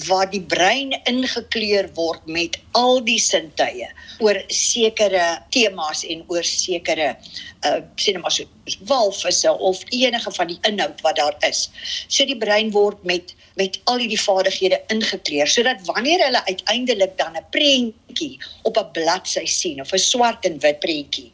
waar 0.07 0.29
die 0.29 0.41
brein 0.41 0.93
ingekleur 1.09 1.89
word 1.93 2.25
met 2.25 2.57
al 2.71 3.01
die 3.05 3.19
sintuie 3.21 3.87
oor 4.19 4.39
sekere 4.47 5.25
temas 5.53 6.03
en 6.09 6.23
oor 6.27 6.43
sekere 6.47 7.13
uh 7.67 7.79
sê 8.01 8.13
net 8.15 8.23
maar 8.23 8.33
so 8.33 8.47
walvisse 8.89 9.51
of 9.59 9.83
enige 9.89 10.31
van 10.31 10.47
die 10.47 10.59
inhoud 10.67 11.01
wat 11.01 11.15
daar 11.15 11.35
is. 11.47 11.69
So 12.07 12.25
die 12.25 12.37
brein 12.37 12.71
word 12.71 13.03
met 13.03 13.35
met 13.55 13.77
al 13.85 13.99
hierdie 14.01 14.21
vaardighede 14.21 14.79
ingekleur 14.93 15.47
sodat 15.47 15.83
wanneer 15.85 16.23
hulle 16.25 16.41
uiteindelik 16.45 17.17
dan 17.17 17.37
'n 17.37 17.45
prentjie 17.53 18.39
op 18.63 18.77
'n 18.77 18.91
bladsy 18.91 19.45
sien 19.45 19.81
of 19.81 19.93
'n 19.93 19.99
swart 19.99 20.45
en 20.45 20.59
wit 20.59 20.79
prentjie 20.79 21.31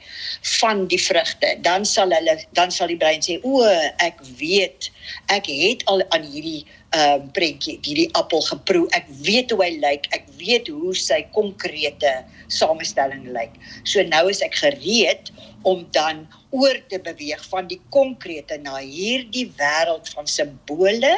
van 0.59 0.87
die 0.87 1.01
vrugte, 1.01 1.57
dan 1.61 1.85
sal 1.85 2.11
hulle 2.11 2.43
dan 2.51 2.71
sal 2.71 2.87
die 2.87 2.97
brein 2.97 3.21
sê 3.21 3.39
o, 3.43 3.63
ek 3.97 4.19
weet, 4.37 4.91
ek 5.27 5.45
het 5.45 5.85
al 5.85 6.03
aan 6.09 6.23
hierdie 6.23 6.65
ehm 6.89 7.21
uh, 7.21 7.31
prentjie, 7.33 7.77
hierdie 7.85 8.09
appel 8.17 8.41
geproe. 8.41 8.87
Ek 8.97 9.05
weet 9.25 9.51
hoe 9.53 9.61
hy 9.61 9.71
lyk. 9.77 10.07
Ek 10.15 10.25
weet 10.39 10.71
hoe 10.73 10.95
sy 10.97 11.21
konkrete 11.35 12.13
samestelling 12.49 13.27
lyk. 13.35 13.59
So 13.85 14.01
nou 14.07 14.25
is 14.31 14.41
ek 14.41 14.57
gereed 14.57 15.29
om 15.69 15.83
dan 15.93 16.25
oor 16.49 16.77
te 16.89 16.97
beweeg 17.03 17.41
van 17.51 17.67
die 17.69 17.81
konkrete 17.93 18.57
na 18.63 18.79
hierdie 18.81 19.49
wêreld 19.59 20.09
van 20.15 20.29
simbole 20.29 21.13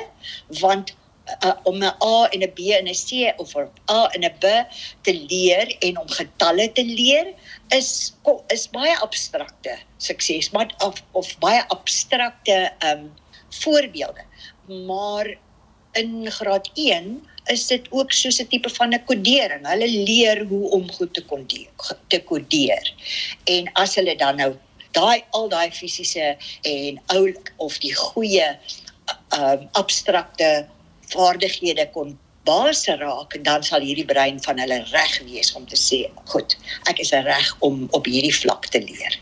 want 0.59 0.91
uh, 1.45 1.55
om 1.63 1.77
'n 1.79 1.93
A 2.03 2.27
en 2.33 2.43
'n 2.43 2.53
B 2.55 2.59
en 2.75 2.87
'n 2.87 2.97
C 3.07 3.31
of 3.37 3.55
'n 3.55 3.69
A 3.89 4.09
en 4.15 4.23
'n 4.25 4.35
B 4.39 4.45
te 5.01 5.13
leer 5.13 5.67
en 5.79 5.97
om 6.03 6.09
getalle 6.09 6.71
te 6.71 6.83
leer 6.83 7.33
is 7.69 8.13
is 8.47 8.67
baie 8.67 8.95
abstrakte 8.99 9.77
sukses 9.97 10.51
maar 10.51 10.73
of, 10.83 11.03
of 11.11 11.37
baie 11.39 11.63
abstrakte 11.67 12.73
um 12.91 13.13
voorbeelde 13.61 14.23
maar 14.87 15.37
in 15.93 16.31
graad 16.31 16.69
1 16.73 17.27
is 17.51 17.67
dit 17.67 17.87
ook 17.89 18.11
soos 18.11 18.39
'n 18.41 18.47
tipe 18.47 18.69
van 18.69 18.93
'n 18.93 19.03
kodering. 19.05 19.67
Hulle 19.67 19.89
leer 19.89 20.45
hoe 20.45 20.69
om 20.69 20.91
goed 20.91 21.13
te 21.13 21.23
kodeer, 21.25 21.71
te 22.07 22.19
kodeer. 22.23 22.93
En 23.43 23.71
as 23.73 23.95
hulle 23.95 24.15
dan 24.15 24.35
nou 24.35 24.55
daai 24.91 25.23
al 25.29 25.49
daai 25.49 25.71
fisiese 25.71 26.37
en 26.61 27.01
ou 27.15 27.35
of 27.57 27.77
die 27.77 27.95
goeie 27.95 28.57
um 29.37 29.67
abstrakte 29.71 30.67
vaardighede 31.13 31.89
kon 31.93 32.19
base 32.43 32.95
raak 32.99 33.37
dan 33.45 33.63
sal 33.63 33.83
hierdie 33.85 34.05
brein 34.05 34.39
van 34.43 34.59
hulle 34.59 34.79
reg 34.91 35.19
wees 35.27 35.53
om 35.57 35.65
te 35.69 35.77
sê 35.79 36.03
goed 36.33 36.57
ek 36.91 36.99
is 37.03 37.11
reg 37.11 37.51
om 37.67 37.87
op 37.97 38.05
hierdie 38.09 38.35
vlak 38.35 38.67
te 38.73 38.81
leer 38.81 39.19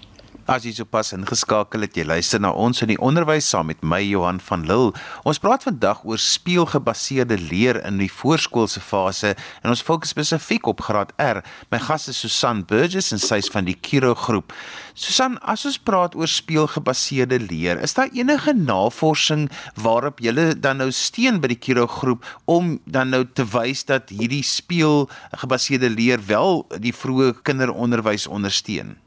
As 0.50 0.64
jy 0.66 0.72
sopas 0.74 1.12
ingeskakel 1.14 1.84
het, 1.86 1.94
jy 1.94 2.08
luister 2.10 2.40
na 2.42 2.50
ons 2.58 2.82
in 2.82 2.90
die 2.90 2.98
onderwys 3.06 3.46
saam 3.52 3.68
met 3.70 3.84
my 3.86 4.00
Johan 4.02 4.40
van 4.42 4.64
Lille. 4.66 4.96
Ons 5.30 5.38
praat 5.38 5.62
vandag 5.62 6.00
oor 6.10 6.18
speelgebaseerde 6.18 7.36
leer 7.38 7.78
in 7.86 8.00
die 8.02 8.08
voorskoolse 8.10 8.82
fase 8.82 9.36
en 9.36 9.70
ons 9.70 9.84
fokus 9.86 10.10
spesifiek 10.16 10.66
op 10.72 10.82
graad 10.88 11.12
R. 11.22 11.44
My 11.70 11.78
gas 11.84 12.08
is 12.10 12.18
Susan 12.24 12.64
Burgess 12.66 13.14
en 13.14 13.22
sy's 13.22 13.46
van 13.54 13.68
die 13.70 13.76
Kiro 13.78 14.16
groep. 14.18 14.56
Susan, 14.98 15.36
as 15.46 15.68
ons 15.70 15.78
praat 15.78 16.18
oor 16.18 16.32
speelgebaseerde 16.34 17.38
leer, 17.44 17.78
is 17.86 17.94
daar 18.00 18.10
enige 18.18 18.56
navorsing 18.58 19.52
waarop 19.78 20.18
jy 20.18 20.34
dan 20.58 20.82
nou 20.82 20.90
steun 20.90 21.38
by 21.44 21.52
die 21.54 21.60
Kiro 21.62 21.86
groep 21.86 22.26
om 22.50 22.80
dan 22.90 23.14
nou 23.14 23.22
te 23.38 23.46
wys 23.54 23.86
dat 23.86 24.10
hierdie 24.10 24.42
speelgebaseerde 24.42 25.94
leer 25.94 26.26
wel 26.26 26.66
die 26.82 26.96
vroeë 26.96 27.36
kinderonderwys 27.46 28.26
ondersteun? 28.26 28.98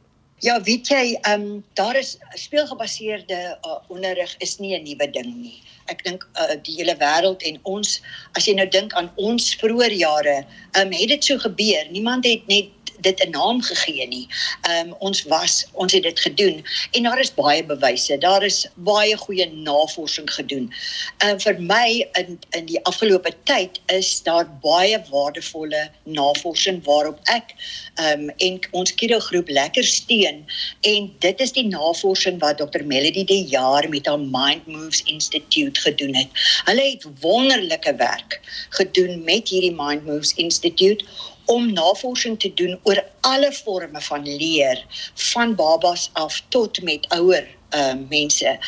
Ja, 0.43 0.57
weet 0.67 0.89
jy, 0.91 1.19
ehm 1.21 1.43
um, 1.43 1.65
daar 1.79 1.97
is 1.97 2.17
speelgebaseerde 2.35 3.59
uh, 3.63 3.77
onderrig 3.87 4.35
is 4.39 4.57
nie 4.59 4.75
'n 4.75 4.83
nuwe 4.83 5.07
ding 5.11 5.35
nie. 5.43 5.63
Ek 5.87 6.03
dink 6.05 6.27
uh, 6.35 6.57
die 6.63 6.75
hele 6.75 6.97
wêreld 6.99 7.43
en 7.47 7.61
ons 7.63 8.01
as 8.35 8.49
jy 8.51 8.55
nou 8.59 8.67
dink 8.69 8.93
aan 8.99 9.13
ons 9.15 9.55
vroeë 9.61 9.93
jare, 9.95 10.35
ehm 10.73 10.91
um, 10.91 10.93
het 10.99 11.09
dit 11.15 11.25
so 11.25 11.39
gebeur. 11.39 11.87
Niemand 11.91 12.27
het 12.27 12.47
net 12.51 12.75
dit 13.03 13.25
'n 13.25 13.31
naam 13.31 13.63
gegee 13.63 14.07
nie. 14.09 14.27
Ehm 14.63 14.89
um, 14.89 14.95
ons 14.99 15.23
was 15.23 15.67
ons 15.73 15.93
het 15.93 16.03
dit 16.03 16.21
gedoen 16.21 16.65
en 16.91 17.03
daar 17.03 17.21
is 17.21 17.35
baie 17.35 17.65
bewyse. 17.65 18.19
Daar 18.19 18.45
is 18.45 18.67
baie 18.75 19.17
goeie 19.17 19.47
navorsing 19.53 20.33
gedoen. 20.33 20.73
En 21.19 21.35
uh, 21.35 21.41
vir 21.41 21.61
my 21.61 22.09
in 22.13 22.39
in 22.51 22.67
die 22.67 22.85
afgelope 22.85 23.33
tyd 23.45 23.81
is 23.87 24.23
daar 24.23 24.47
baie 24.63 25.03
waardevolle 25.11 25.91
navorsing 26.05 26.85
waarop 26.85 27.19
ek 27.25 27.55
ehm 27.95 28.29
um, 28.29 28.31
en 28.37 28.61
ons 28.71 28.95
Kido 28.95 29.19
groep 29.19 29.49
lekker 29.49 29.85
steun 29.85 30.45
en 30.81 31.13
dit 31.19 31.41
is 31.41 31.53
die 31.53 31.67
navorsing 31.67 32.41
wat 32.41 32.59
Dr 32.59 32.85
Melody 32.85 33.25
de 33.25 33.41
Jaar 33.55 33.89
met 33.89 34.07
haar 34.07 34.21
Mind 34.21 34.67
Moves 34.67 35.03
Institute 35.03 35.81
gedoen 35.81 36.15
het. 36.15 36.29
Hulle 36.65 36.91
het 36.91 37.07
wonderlike 37.21 37.95
werk 37.97 38.41
gedoen 38.71 39.25
met 39.25 39.49
hierdie 39.49 39.75
Mind 39.75 40.07
Moves 40.07 40.35
Institute 40.35 41.05
om 41.53 41.73
navorsing 41.73 42.39
te 42.41 42.51
doen 42.55 42.79
oor 42.83 43.05
alle 43.21 43.53
forme 43.53 44.01
van 44.01 44.23
leer 44.37 44.85
van 45.15 45.55
babas 45.55 46.11
af 46.13 46.43
tot 46.49 46.83
met 46.83 47.09
ouer 47.09 47.47
uh 47.75 47.95
mense. 48.09 48.59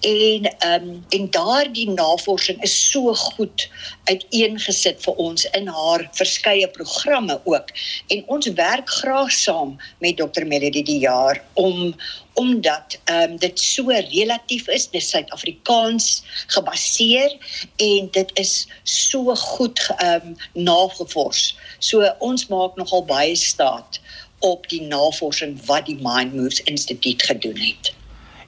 En 0.00 0.42
ehm 0.58 0.88
um, 0.88 1.04
en 1.08 1.30
daardie 1.30 1.90
navorsing 1.90 2.62
is 2.62 2.90
so 2.90 3.14
goed 3.14 3.68
uiteengesit 4.04 5.02
vir 5.04 5.14
ons 5.14 5.44
in 5.44 5.66
haar 5.66 6.08
verskeie 6.12 6.68
programme 6.68 7.40
ook. 7.44 7.68
En 8.08 8.24
ons 8.26 8.46
werk 8.46 8.90
graag 8.90 9.32
saam 9.32 9.76
met 9.98 10.16
Dr 10.16 10.46
Melody 10.46 10.82
die 10.82 10.98
jaar 10.98 11.42
om 11.52 11.94
omdat 12.34 12.98
ehm 13.04 13.30
um, 13.30 13.36
dit 13.38 13.60
so 13.60 13.88
relatief 13.88 14.68
is 14.68 14.88
dis 14.90 15.08
Suid-Afrikaans 15.10 16.22
gebaseer 16.46 17.36
en 17.76 18.08
dit 18.10 18.30
is 18.34 18.66
so 18.82 19.34
goed 19.34 19.80
ehm 19.96 20.32
um, 20.32 20.36
nagevors. 20.52 21.56
So 21.78 22.14
ons 22.18 22.46
maak 22.46 22.76
nogal 22.76 23.04
baie 23.04 23.36
staat 23.36 24.00
op 24.38 24.68
die 24.68 24.82
navorsing 24.82 25.60
wat 25.66 25.86
die 25.86 25.98
Mind 26.00 26.34
Moves 26.34 26.60
Instituut 26.60 27.22
gedoen 27.22 27.60
het 27.60 27.94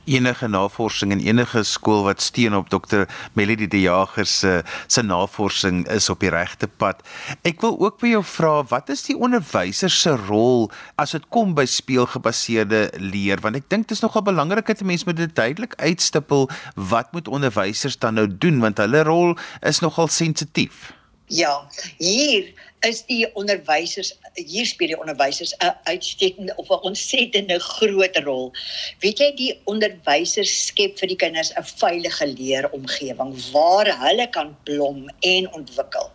enige 0.06 0.48
navorsing 0.48 1.12
en 1.12 1.20
enige 1.20 1.62
skool 1.66 2.02
wat 2.06 2.22
steun 2.22 2.56
op 2.56 2.70
dokter 2.70 3.06
Melody 3.38 3.66
de 3.66 3.80
Jager 3.80 4.26
se 4.26 4.62
se 4.86 5.02
navorsing 5.02 5.84
is 5.92 6.08
op 6.10 6.20
die 6.20 6.30
regte 6.30 6.66
pad. 6.66 7.02
Ek 7.46 7.60
wil 7.60 7.78
ook 7.80 8.00
by 8.00 8.14
jou 8.14 8.22
vra, 8.24 8.52
wat 8.70 8.90
is 8.94 9.04
die 9.08 9.16
onderwyser 9.18 9.92
se 9.92 10.16
rol 10.26 10.70
as 10.96 11.14
dit 11.16 11.26
kom 11.34 11.54
by 11.58 11.66
speelgebaseerde 11.68 12.90
leer? 13.02 13.42
Want 13.44 13.60
ek 13.60 13.70
dink 13.70 13.88
dit 13.88 13.96
is 13.98 14.04
nogal 14.04 14.26
belangrik 14.26 14.66
dat 14.66 14.84
mense 14.86 15.06
moet 15.06 15.20
dit 15.20 15.34
duidelik 15.36 15.76
uitstippel 15.78 16.48
wat 16.74 17.12
moet 17.12 17.28
onderwysers 17.28 17.98
dan 17.98 18.18
nou 18.18 18.28
doen 18.30 18.62
want 18.64 18.78
hulle 18.82 19.02
rol 19.06 19.34
is 19.62 19.82
nogal 19.84 20.08
sensitief. 20.08 20.95
Ja, 21.28 21.68
hier 21.98 22.52
is 22.86 23.00
die 23.06 23.26
onderwysers 23.34 24.12
hier 24.36 24.66
speel 24.66 24.92
die 24.92 24.98
onderwysers 24.98 25.54
'n 25.58 25.74
uitstekende 25.90 26.54
of 26.56 26.68
'n 26.70 26.84
ontsettende 26.86 27.58
groot 27.58 28.16
rol. 28.16 28.52
Weet 29.00 29.18
jy 29.18 29.30
die 29.34 29.60
onderwysers 29.64 30.66
skep 30.66 30.98
vir 30.98 31.08
die 31.08 31.16
kinders 31.16 31.50
'n 31.56 31.64
veilige 31.64 32.26
leeromgewing 32.26 33.34
waar 33.52 33.90
hulle 34.06 34.28
kan 34.30 34.56
blom 34.64 35.08
en 35.20 35.52
ontwikkel. 35.52 36.10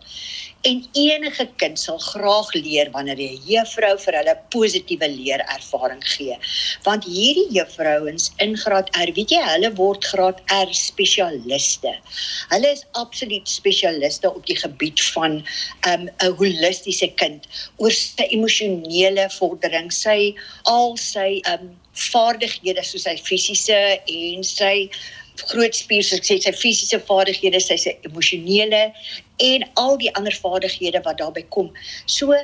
En 0.62 0.82
enige 0.94 1.50
kind 1.58 1.80
sal 1.80 1.98
graag 1.98 2.54
leer 2.54 2.90
wanneer 2.94 3.18
'n 3.18 3.42
juffrou 3.50 3.96
vir 4.04 4.18
hulle 4.18 4.36
positiewe 4.54 5.08
leerervaring 5.10 6.04
gee. 6.14 6.38
Want 6.84 7.04
hierdie 7.04 7.48
juffrouens 7.58 8.30
in 8.38 8.54
graad 8.58 8.90
R, 8.96 9.12
weet 9.18 9.34
jy, 9.34 9.42
hulle 9.42 9.72
word 9.80 10.06
graad 10.06 10.42
R 10.54 10.70
spesialiste. 10.70 11.94
Hulle 12.54 12.70
is 12.72 12.86
absoluut 12.92 13.50
spesialiste 13.50 14.30
op 14.30 14.46
die 14.46 14.60
gebied 14.64 15.02
van 15.16 15.42
'n 15.42 16.10
um, 16.22 16.36
holistiese 16.38 17.10
kind 17.16 17.48
oor 17.78 17.92
sy 17.92 18.28
emosionele 18.30 19.30
vordering, 19.40 19.90
sy 19.92 20.36
al 20.64 20.98
sy 20.98 21.42
um, 21.54 21.74
vaardighede 22.12 22.84
soos 22.84 23.04
sy 23.10 23.18
fisiese 23.18 23.82
en 24.06 24.44
sy 24.44 24.92
groot 25.50 25.76
spier 25.76 26.04
soos 26.04 26.20
ek 26.20 26.28
sê 26.28 26.38
sy 26.42 26.54
fisiese 26.58 27.00
vaardighede, 27.08 27.60
sy 27.62 27.78
sy 27.78 27.96
emosionele 28.08 28.84
en 29.40 29.66
al 29.84 29.98
die 30.02 30.12
ander 30.20 30.36
vaardighede 30.44 31.02
wat 31.06 31.20
daarbey 31.22 31.46
kom. 31.56 31.72
So 32.06 32.36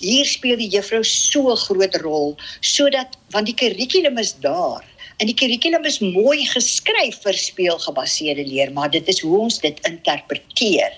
hier 0.00 0.28
speel 0.28 0.56
die 0.56 0.70
juffrou 0.72 1.02
so 1.04 1.50
'n 1.52 1.62
groot 1.66 1.96
rol 2.02 2.36
sodat 2.62 3.16
want 3.32 3.46
die 3.46 3.58
kurrikulum 3.60 4.18
is 4.18 4.32
daar 4.40 4.84
En 5.18 5.26
die 5.26 5.34
kurrikulum 5.34 5.82
is 5.88 5.98
mooi 5.98 6.44
geskryf 6.46 7.16
vir 7.24 7.38
speelgebaseerde 7.42 8.44
leer, 8.46 8.70
maar 8.72 8.90
dit 8.94 9.08
is 9.10 9.18
hoe 9.24 9.34
ons 9.48 9.56
dit 9.58 9.80
interpreteer. 9.88 10.94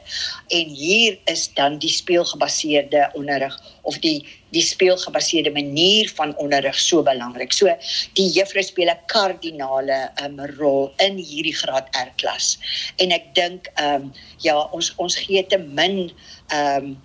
En 0.53 0.75
hier 0.77 1.17
is 1.33 1.47
dan 1.57 1.79
die 1.81 1.93
speelgebaseerde 1.93 3.07
onderrig 3.17 3.57
of 3.89 3.97
die 4.05 4.21
die 4.51 4.65
speelgebaseerde 4.67 5.53
manier 5.55 6.11
van 6.19 6.35
onderrig 6.43 6.79
so 6.79 7.05
belangrik. 7.07 7.53
So 7.55 7.71
die 8.19 8.27
juffrou 8.35 8.65
speel 8.67 8.91
'n 8.91 8.99
kardinale 9.07 10.11
um, 10.25 10.41
rol 10.59 10.91
in 10.99 11.17
hierdie 11.17 11.55
graad 11.55 11.89
R 11.97 12.11
klas. 12.17 12.59
En 12.99 13.15
ek 13.15 13.33
dink 13.35 13.71
ehm 13.77 14.11
um, 14.11 14.13
ja, 14.43 14.59
ons 14.75 14.93
ons 14.97 15.17
gee 15.17 15.47
te 15.47 15.59
min 15.59 16.11
ehm 16.51 16.85
um, 16.85 16.97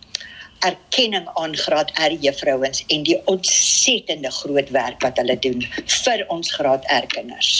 erkenning 0.68 1.30
aan 1.42 1.56
graad 1.58 1.92
R 2.02 2.18
juffrouens 2.26 2.84
en 2.88 3.06
die 3.08 3.18
ontsettende 3.32 4.32
groot 4.42 4.70
werk 4.76 5.02
wat 5.06 5.18
hulle 5.22 5.38
doen 5.40 5.64
vir 6.04 6.26
ons 6.34 6.52
graad 6.58 6.86
R 6.92 7.08
kinders. 7.14 7.54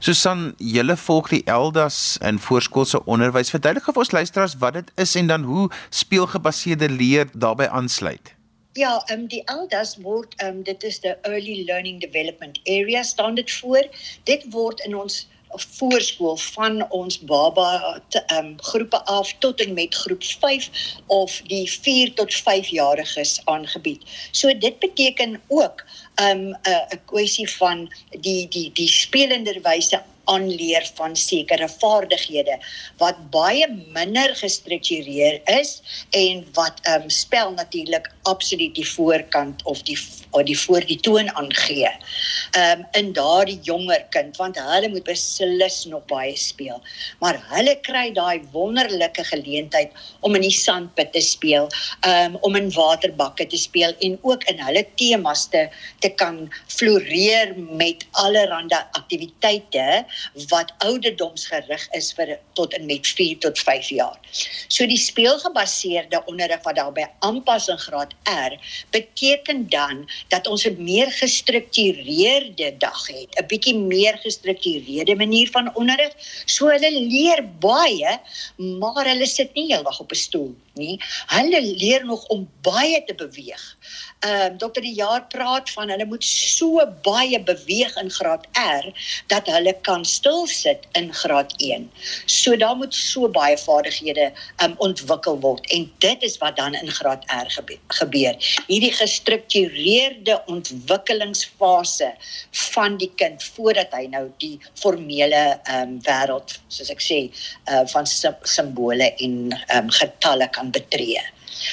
Susan, 0.00 0.54
julle 0.56 0.96
volg 0.96 1.26
die 1.28 1.42
Eldas 1.44 2.16
in 2.24 2.38
voorskoolse 2.40 3.02
onderwys. 3.04 3.50
Verduidelik 3.52 3.84
vir 3.84 3.98
ons 4.00 4.12
luisteraars 4.16 4.54
wat 4.62 4.78
dit 4.78 4.92
is 5.04 5.12
en 5.20 5.28
dan 5.28 5.42
hoe 5.44 5.66
speelgebaseerde 5.92 6.88
leer 6.88 7.28
daarbey 7.34 7.68
aansluit. 7.68 8.32
Ja, 8.78 9.02
ehm 9.06 9.18
um, 9.18 9.26
die 9.28 9.42
Eldas 9.44 9.96
word 10.00 10.32
ehm 10.38 10.60
um, 10.60 10.62
dit 10.62 10.82
is 10.88 11.00
the 11.04 11.18
early 11.28 11.64
learning 11.68 12.00
development 12.00 12.60
area 12.64 13.02
staan 13.02 13.34
dit 13.34 13.52
voor. 13.52 13.84
Dit 14.24 14.46
word 14.54 14.80
in 14.80 14.96
ons 14.96 15.26
voorskool 15.54 16.36
van 16.36 16.90
ons 16.90 17.18
baba 17.18 18.00
ehm 18.10 18.46
um, 18.46 18.54
groepe 18.56 19.04
af 19.04 19.34
tot 19.38 19.60
en 19.60 19.72
met 19.74 19.94
groep 19.94 20.24
5 20.24 20.70
of 21.06 21.40
die 21.46 21.70
4 21.70 22.14
tot 22.14 22.34
5 22.34 22.66
jariges 22.66 23.40
aangebied. 23.44 24.02
So 24.30 24.58
dit 24.58 24.78
beteken 24.78 25.40
ook 25.48 25.84
'n 26.16 26.22
um, 26.22 26.56
'n 26.62 27.00
kwessie 27.04 27.50
van 27.50 27.92
die 28.20 28.48
die 28.48 28.70
die 28.72 28.88
spelenderwyse 28.88 30.02
aanleer 30.34 30.86
van 30.94 31.16
sekere 31.16 31.68
vaardighede 31.80 32.56
wat 33.02 33.18
baie 33.34 33.66
minder 33.96 34.34
gestruktureer 34.38 35.40
is 35.58 35.80
en 36.16 36.44
wat 36.58 36.80
ehm 36.82 37.06
um, 37.06 37.10
spel 37.10 37.52
natuurlik 37.56 38.08
absoluut 38.28 38.74
die 38.74 38.86
voorkant 38.86 39.62
of 39.64 39.82
die 39.88 39.98
of 40.30 40.44
die 40.46 40.58
voor 40.58 40.84
die 40.86 40.98
toon 41.00 41.30
aangee. 41.34 41.90
Ehm 42.50 42.80
um, 42.80 42.86
in 43.00 43.12
daardie 43.12 43.58
jonger 43.62 44.04
kind 44.14 44.36
want 44.36 44.58
hulle 44.58 44.88
moet 44.88 45.06
beslis 45.08 45.84
nog 45.90 46.04
baie 46.10 46.36
speel. 46.36 46.80
Maar 47.20 47.40
hulle 47.54 47.76
kry 47.86 48.10
daai 48.14 48.42
wonderlike 48.52 49.24
geleentheid 49.24 49.92
om 50.20 50.34
in 50.38 50.46
die 50.46 50.54
sandpit 50.54 51.12
te 51.12 51.24
speel, 51.24 51.68
ehm 52.00 52.34
um, 52.34 52.38
om 52.46 52.56
in 52.56 52.70
waterbakke 52.74 53.46
te 53.46 53.58
speel 53.58 53.94
en 53.98 54.18
ook 54.22 54.44
in 54.52 54.62
hulle 54.66 54.84
temas 54.94 55.48
te 55.48 55.66
te 56.00 56.08
kan 56.22 56.46
floreer 56.66 57.54
met 57.56 58.06
allerlei 58.10 58.84
aktiwiteite 58.98 60.04
wat 60.48 60.72
ouderdomsgerig 60.78 61.86
is 61.96 62.12
vir 62.12 62.38
tot 62.58 62.74
en 62.74 62.86
met 62.86 63.06
4 63.06 63.38
tot 63.38 63.58
5 63.58 63.88
jaar. 63.88 64.18
So 64.68 64.86
die 64.86 64.98
speelgebaseerde 64.98 66.22
onderrig 66.26 66.62
wat 66.62 66.76
daar 66.76 66.92
by 66.92 67.06
aanpassing 67.26 67.80
graad 67.80 68.14
R 68.28 68.56
beteken 68.90 69.68
dan 69.68 70.06
dat 70.28 70.46
ons 70.46 70.66
'n 70.66 70.82
meer 70.82 71.10
gestruktureerde 71.12 72.76
dag 72.78 73.06
het, 73.06 73.30
'n 73.40 73.46
bietjie 73.46 73.76
meer 73.76 74.18
gestruktureerde 74.18 75.16
manier 75.16 75.50
van 75.50 75.74
onderrig. 75.74 76.12
So 76.46 76.68
hulle 76.68 76.90
leer 76.90 77.44
baie, 77.58 78.20
maar 78.56 79.04
hulle 79.04 79.26
sit 79.26 79.54
nie 79.54 79.66
heeldag 79.72 80.00
op 80.00 80.12
'n 80.12 80.16
stoel 80.16 80.54
nie. 80.80 80.96
Hulle 81.30 81.60
leer 81.62 82.04
nog 82.08 82.24
om 82.32 82.46
baie 82.66 83.02
te 83.06 83.14
beweeg. 83.14 83.64
Ehm 84.20 84.52
uh, 84.52 84.58
dokter 84.60 84.84
die 84.84 84.94
jaar 84.96 85.22
praat 85.32 85.70
van 85.72 85.88
hulle 85.88 86.04
moet 86.04 86.24
so 86.24 86.82
baie 87.04 87.38
beweeg 87.40 87.94
in 88.02 88.10
graad 88.12 88.44
R 88.60 88.88
dat 89.32 89.46
hulle 89.48 89.72
kan 89.86 90.04
stil 90.04 90.46
sit 90.46 90.84
in 90.98 91.08
graad 91.14 91.54
1. 91.56 91.86
So 92.26 92.56
daar 92.56 92.76
moet 92.76 92.94
so 92.94 93.28
baie 93.28 93.56
vaardighede 93.58 94.30
um, 94.64 94.74
ontwikkel 94.78 95.40
word 95.40 95.64
en 95.76 95.86
dit 96.04 96.22
is 96.28 96.36
wat 96.42 96.56
dan 96.56 96.74
in 96.74 96.90
graad 96.98 97.24
R 97.32 97.48
gebeur. 98.00 98.36
Hierdie 98.66 98.92
gestruktureerde 98.92 100.42
ontwikkelingsfase 100.46 102.12
van 102.74 102.98
die 103.00 103.10
kind 103.16 103.44
voordat 103.54 103.92
hy 103.96 104.06
nou 104.12 104.26
die 104.44 104.56
formele 104.74 105.42
ehm 105.64 105.96
um, 105.96 105.96
wêreld 106.04 106.58
soos 106.68 106.92
ek 106.92 107.02
sê 107.04 107.20
uh, 107.70 107.82
van 107.92 108.06
simbole 108.08 109.10
en 109.16 109.36
ehm 109.56 109.84
um, 109.84 109.90
getalle 110.00 110.48
kan 110.56 110.69
betree. 110.70 111.20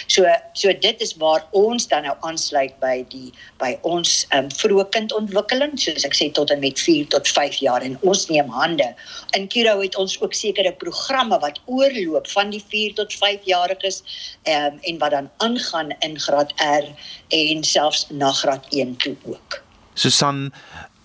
So 0.07 0.25
so 0.53 0.73
dit 0.73 1.01
is 1.01 1.13
waar 1.21 1.45
ons 1.55 1.87
dan 1.87 2.03
nou 2.07 2.15
aansluit 2.27 2.75
by 2.81 3.05
die 3.11 3.31
by 3.61 3.73
ons 3.87 4.25
um, 4.35 4.49
vroeë 4.59 4.87
kindontwikkeling 4.95 5.77
soos 5.79 6.05
ek 6.07 6.17
sê 6.17 6.29
tot 6.35 6.51
en 6.53 6.61
met 6.63 6.79
4 6.81 7.07
tot 7.13 7.29
5 7.37 7.59
jaar 7.63 7.85
en 7.85 7.97
ons 8.01 8.25
neem 8.31 8.49
hande. 8.51 8.89
In 9.37 9.47
Kiro 9.53 9.77
het 9.81 9.95
ons 9.95 10.17
ook 10.21 10.35
sekere 10.37 10.73
programme 10.81 11.39
wat 11.43 11.61
oorloop 11.65 12.27
van 12.33 12.51
die 12.55 12.63
4 12.73 12.97
tot 12.99 13.13
5 13.13 13.47
jariges 13.49 14.01
um, 14.49 14.79
en 14.81 14.99
wat 15.03 15.15
dan 15.15 15.31
aangaan 15.45 15.93
in 15.99 16.19
graad 16.19 16.53
R 16.63 16.91
en 17.35 17.63
selfs 17.63 18.07
na 18.11 18.31
graad 18.41 18.67
1 18.75 18.97
toe 19.03 19.15
ook. 19.25 19.61
Susan 19.97 20.51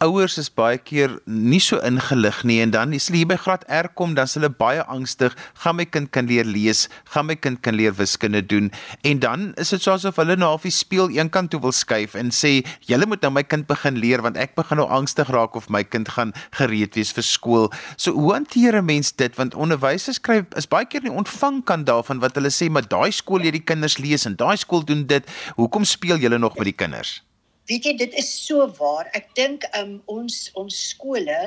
ouers 0.03 0.35
is 0.41 0.49
baie 0.51 0.79
keer 0.83 1.13
nie 1.27 1.61
so 1.63 1.79
ingelig 1.87 2.41
nie 2.49 2.59
en 2.65 2.73
dan 2.75 2.95
as 2.97 3.07
hulle 3.09 3.21
hier 3.21 3.29
by 3.31 3.37
graad 3.39 3.63
R 3.71 3.89
kom 3.99 4.17
dan 4.17 4.27
is 4.31 4.35
hulle 4.39 4.51
baie 4.51 4.83
angstig, 4.91 5.35
gaan 5.63 5.79
my 5.79 5.87
kind 5.87 6.11
kan 6.15 6.27
leer 6.31 6.49
lees, 6.49 6.89
gaan 7.15 7.29
my 7.29 7.37
kind 7.39 7.63
kan 7.63 7.77
leer 7.79 7.95
wiskunde 7.99 8.43
doen 8.51 8.71
en 9.07 9.23
dan 9.23 9.47
is 9.63 9.71
dit 9.75 9.85
soos 9.85 10.07
of 10.09 10.19
hulle 10.19 10.37
nou 10.41 10.51
half 10.55 10.67
die 10.67 10.75
speel 10.75 11.13
eenkant 11.15 11.53
toe 11.55 11.63
wil 11.63 11.75
skuif 11.77 12.17
en 12.19 12.35
sê 12.35 12.53
julle 12.89 13.07
moet 13.07 13.23
nou 13.23 13.33
my 13.39 13.47
kind 13.47 13.69
begin 13.71 14.01
leer 14.03 14.25
want 14.27 14.41
ek 14.43 14.57
begin 14.59 14.83
nou 14.83 14.89
angstig 14.91 15.31
raak 15.35 15.57
of 15.59 15.71
my 15.71 15.85
kind 15.87 16.11
gaan 16.19 16.35
gereed 16.59 16.99
wees 16.99 17.15
vir 17.15 17.27
skool. 17.27 17.71
So 17.97 18.13
hoe 18.19 18.35
hanteer 18.35 18.83
'n 18.83 18.87
mens 18.87 19.13
dit 19.13 19.37
want 19.39 19.55
onderwysers 19.55 20.19
kry 20.19 20.43
is 20.57 20.67
baie 20.67 20.87
keer 20.87 21.03
nie 21.03 21.15
ontvang 21.15 21.63
kan 21.65 21.85
daarvan 21.85 22.21
wat 22.21 22.35
hulle 22.35 22.51
sê 22.51 22.71
maar 22.71 22.89
daai 22.89 23.13
skool 23.13 23.41
leer 23.41 23.53
die 23.55 23.67
kinders 23.71 23.99
lees 23.99 24.27
en 24.27 24.37
daai 24.37 24.57
skool 24.57 24.83
doen 24.85 25.07
dit. 25.07 25.25
Hoekom 25.57 25.85
speel 25.85 26.19
julle 26.19 26.39
nog 26.39 26.57
met 26.57 26.65
die 26.65 26.81
kinders? 26.85 27.23
Weet 27.71 27.85
jy 27.87 27.93
dit 27.95 28.15
is 28.19 28.29
so 28.47 28.65
waar. 28.79 29.07
Ek 29.15 29.29
dink 29.39 29.63
um, 29.79 30.01
ons 30.11 30.49
ons 30.59 30.79
skole 30.91 31.39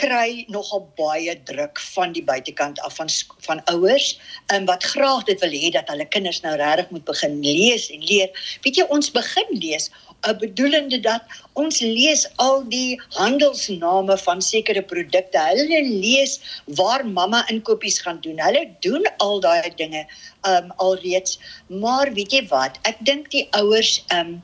kry 0.00 0.46
nogal 0.48 0.86
baie 0.96 1.34
druk 1.48 1.80
van 1.92 2.14
die 2.16 2.22
buitekant 2.24 2.80
af 2.86 2.96
van 2.96 3.10
van 3.44 3.60
ouers 3.72 4.14
um, 4.54 4.64
wat 4.70 4.86
graag 4.94 5.26
dit 5.28 5.42
wil 5.44 5.52
hê 5.52 5.72
dat 5.74 5.90
hulle 5.92 6.06
kinders 6.08 6.40
nou 6.46 6.54
regtig 6.56 6.88
moet 6.94 7.04
begin 7.04 7.36
lees 7.44 7.90
en 7.92 8.06
leer. 8.08 8.32
Weet 8.64 8.80
jy 8.80 8.88
ons 8.88 9.12
begin 9.12 9.52
lees 9.52 9.90
bedoelende 10.38 11.00
dat 11.00 11.22
ons 11.52 11.80
lees 11.80 12.26
al 12.36 12.62
die 12.68 13.00
handelsname 13.16 14.16
van 14.18 14.42
sekere 14.42 14.82
produkte. 14.82 15.38
Hulle 15.38 15.82
lees 15.84 16.38
waar 16.80 17.06
mamma 17.06 17.42
inkopies 17.48 18.00
gaan 18.04 18.20
doen. 18.20 18.40
Hulle 18.40 18.68
doen 18.80 19.06
al 19.18 19.40
daai 19.40 19.72
dinge 19.76 20.06
um 20.48 20.72
alreeds. 20.76 21.38
Maar 21.68 22.12
weet 22.12 22.32
jy 22.32 22.44
wat? 22.48 22.78
Ek 22.88 23.00
dink 23.04 23.30
die 23.34 23.46
ouers 23.56 24.00
um 24.14 24.38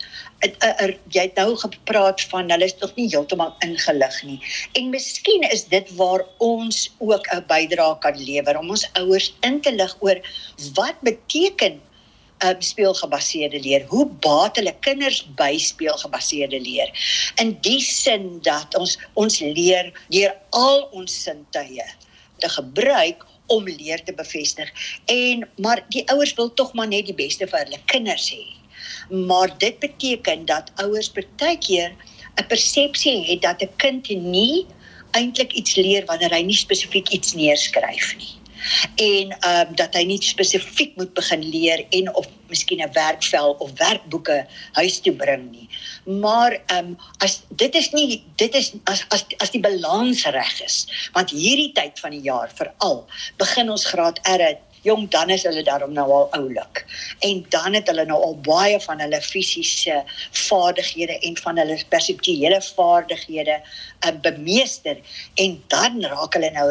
het, 0.44 0.56
er, 0.60 0.74
er, 0.84 0.92
jy 1.14 1.22
het 1.28 1.38
nou 1.40 1.56
gepraat 1.56 2.20
van 2.30 2.50
hulle 2.52 2.68
is 2.68 2.76
nog 2.82 2.92
nie 2.98 3.08
heeltemal 3.08 3.54
ingelig 3.64 4.18
nie. 4.28 4.38
En 4.76 4.90
miskien 4.92 5.46
is 5.48 5.64
dit 5.72 5.88
waar 5.96 6.26
ons 6.44 6.90
ook 6.98 7.24
'n 7.32 7.44
bydrae 7.48 7.98
kan 8.04 8.16
lewer 8.20 8.58
om 8.58 8.70
ons 8.70 8.88
ouers 9.00 9.32
in 9.40 9.60
te 9.60 9.72
lig 9.72 9.96
oor 10.00 10.20
wat 10.74 11.00
beteken 11.00 11.80
um, 12.44 12.60
speelgebaseerde 12.60 13.60
leer. 13.60 13.84
Hoe 13.88 14.06
baat 14.20 14.56
hulle 14.56 14.74
kinders 14.80 15.22
by 15.38 15.56
speelgebaseerde 15.58 16.60
leer? 16.60 16.92
In 17.42 17.56
die 17.60 17.80
sin 17.80 18.38
dat 18.46 18.76
ons 18.78 18.96
ons 19.14 19.40
leer 19.40 19.92
deur 20.12 20.34
al 20.50 20.84
ons 20.92 21.22
sintuie 21.22 21.88
te 22.42 22.50
gebruik 22.52 23.24
om 23.52 23.64
leer 23.64 24.02
te 24.04 24.12
bevestig. 24.12 24.70
En 25.12 25.46
maar 25.62 25.84
die 25.94 26.04
ouers 26.12 26.34
wil 26.34 26.52
tog 26.54 26.72
maar 26.74 26.88
net 26.90 27.06
die 27.06 27.16
beste 27.16 27.46
vir 27.46 27.64
hulle 27.64 27.82
kinders 27.92 28.30
hê. 28.34 28.44
Maar 29.10 29.52
dit 29.58 29.78
beteken 29.78 30.44
dat 30.50 30.72
ouers 30.82 31.10
partykeer 31.10 31.94
'n 32.36 32.46
persepsie 32.48 33.22
het 33.24 33.42
dat 33.42 33.62
'n 33.62 33.76
kind 33.76 34.08
nie 34.08 34.66
eintlik 35.10 35.52
iets 35.52 35.76
leer 35.76 36.04
wanneer 36.04 36.34
hy 36.34 36.42
nie 36.42 36.56
spesifiek 36.56 37.08
iets 37.08 37.32
neerskryf 37.34 38.16
nie 38.16 38.34
en 38.94 39.36
ehm 39.38 39.68
um, 39.68 39.74
dat 39.76 39.94
hy 39.94 40.04
nie 40.04 40.20
spesifiek 40.22 40.96
moet 40.96 41.14
begin 41.14 41.42
leer 41.44 41.84
en 41.90 42.14
of 42.14 42.26
miskien 42.48 42.82
'n 42.82 42.92
werkvel 42.92 43.56
of 43.58 43.70
werkboeke 43.78 44.46
huis 44.72 45.00
toe 45.00 45.12
bring 45.12 45.50
nie. 45.50 45.68
Maar 46.04 46.52
ehm 46.66 46.78
um, 46.78 46.98
as 47.18 47.42
dit 47.48 47.74
is 47.74 47.90
nie 47.92 48.24
dit 48.36 48.54
is 48.54 48.72
as 48.84 49.04
as 49.08 49.24
as 49.38 49.50
die 49.50 49.60
balans 49.60 50.24
reg 50.24 50.60
is, 50.64 50.86
want 51.12 51.30
hierdie 51.30 51.72
tyd 51.72 52.00
van 52.00 52.10
die 52.10 52.24
jaar 52.30 52.50
veral 52.54 53.06
begin 53.36 53.70
ons 53.70 53.84
graad 53.84 54.18
R 54.28 54.56
jong 54.86 55.08
dan 55.10 55.30
is 55.34 55.44
hulle 55.48 55.64
daarom 55.66 55.92
nou 55.96 56.06
al 56.18 56.28
oulik. 56.38 56.84
En 57.26 57.44
dan 57.54 57.74
het 57.74 57.90
hulle 57.90 58.06
nou 58.08 58.20
al 58.22 58.36
baie 58.46 58.78
van 58.86 59.02
hulle 59.02 59.20
fisiese 59.22 60.02
vaardighede 60.46 61.18
en 61.28 61.36
van 61.42 61.60
hulle 61.62 61.78
perseptuele 61.92 62.60
vaardighede 62.70 63.58
uh, 63.60 64.14
bemeester 64.22 65.02
en 65.42 65.58
dan 65.72 66.02
raak 66.04 66.38
hulle 66.38 66.50
nou 66.54 66.68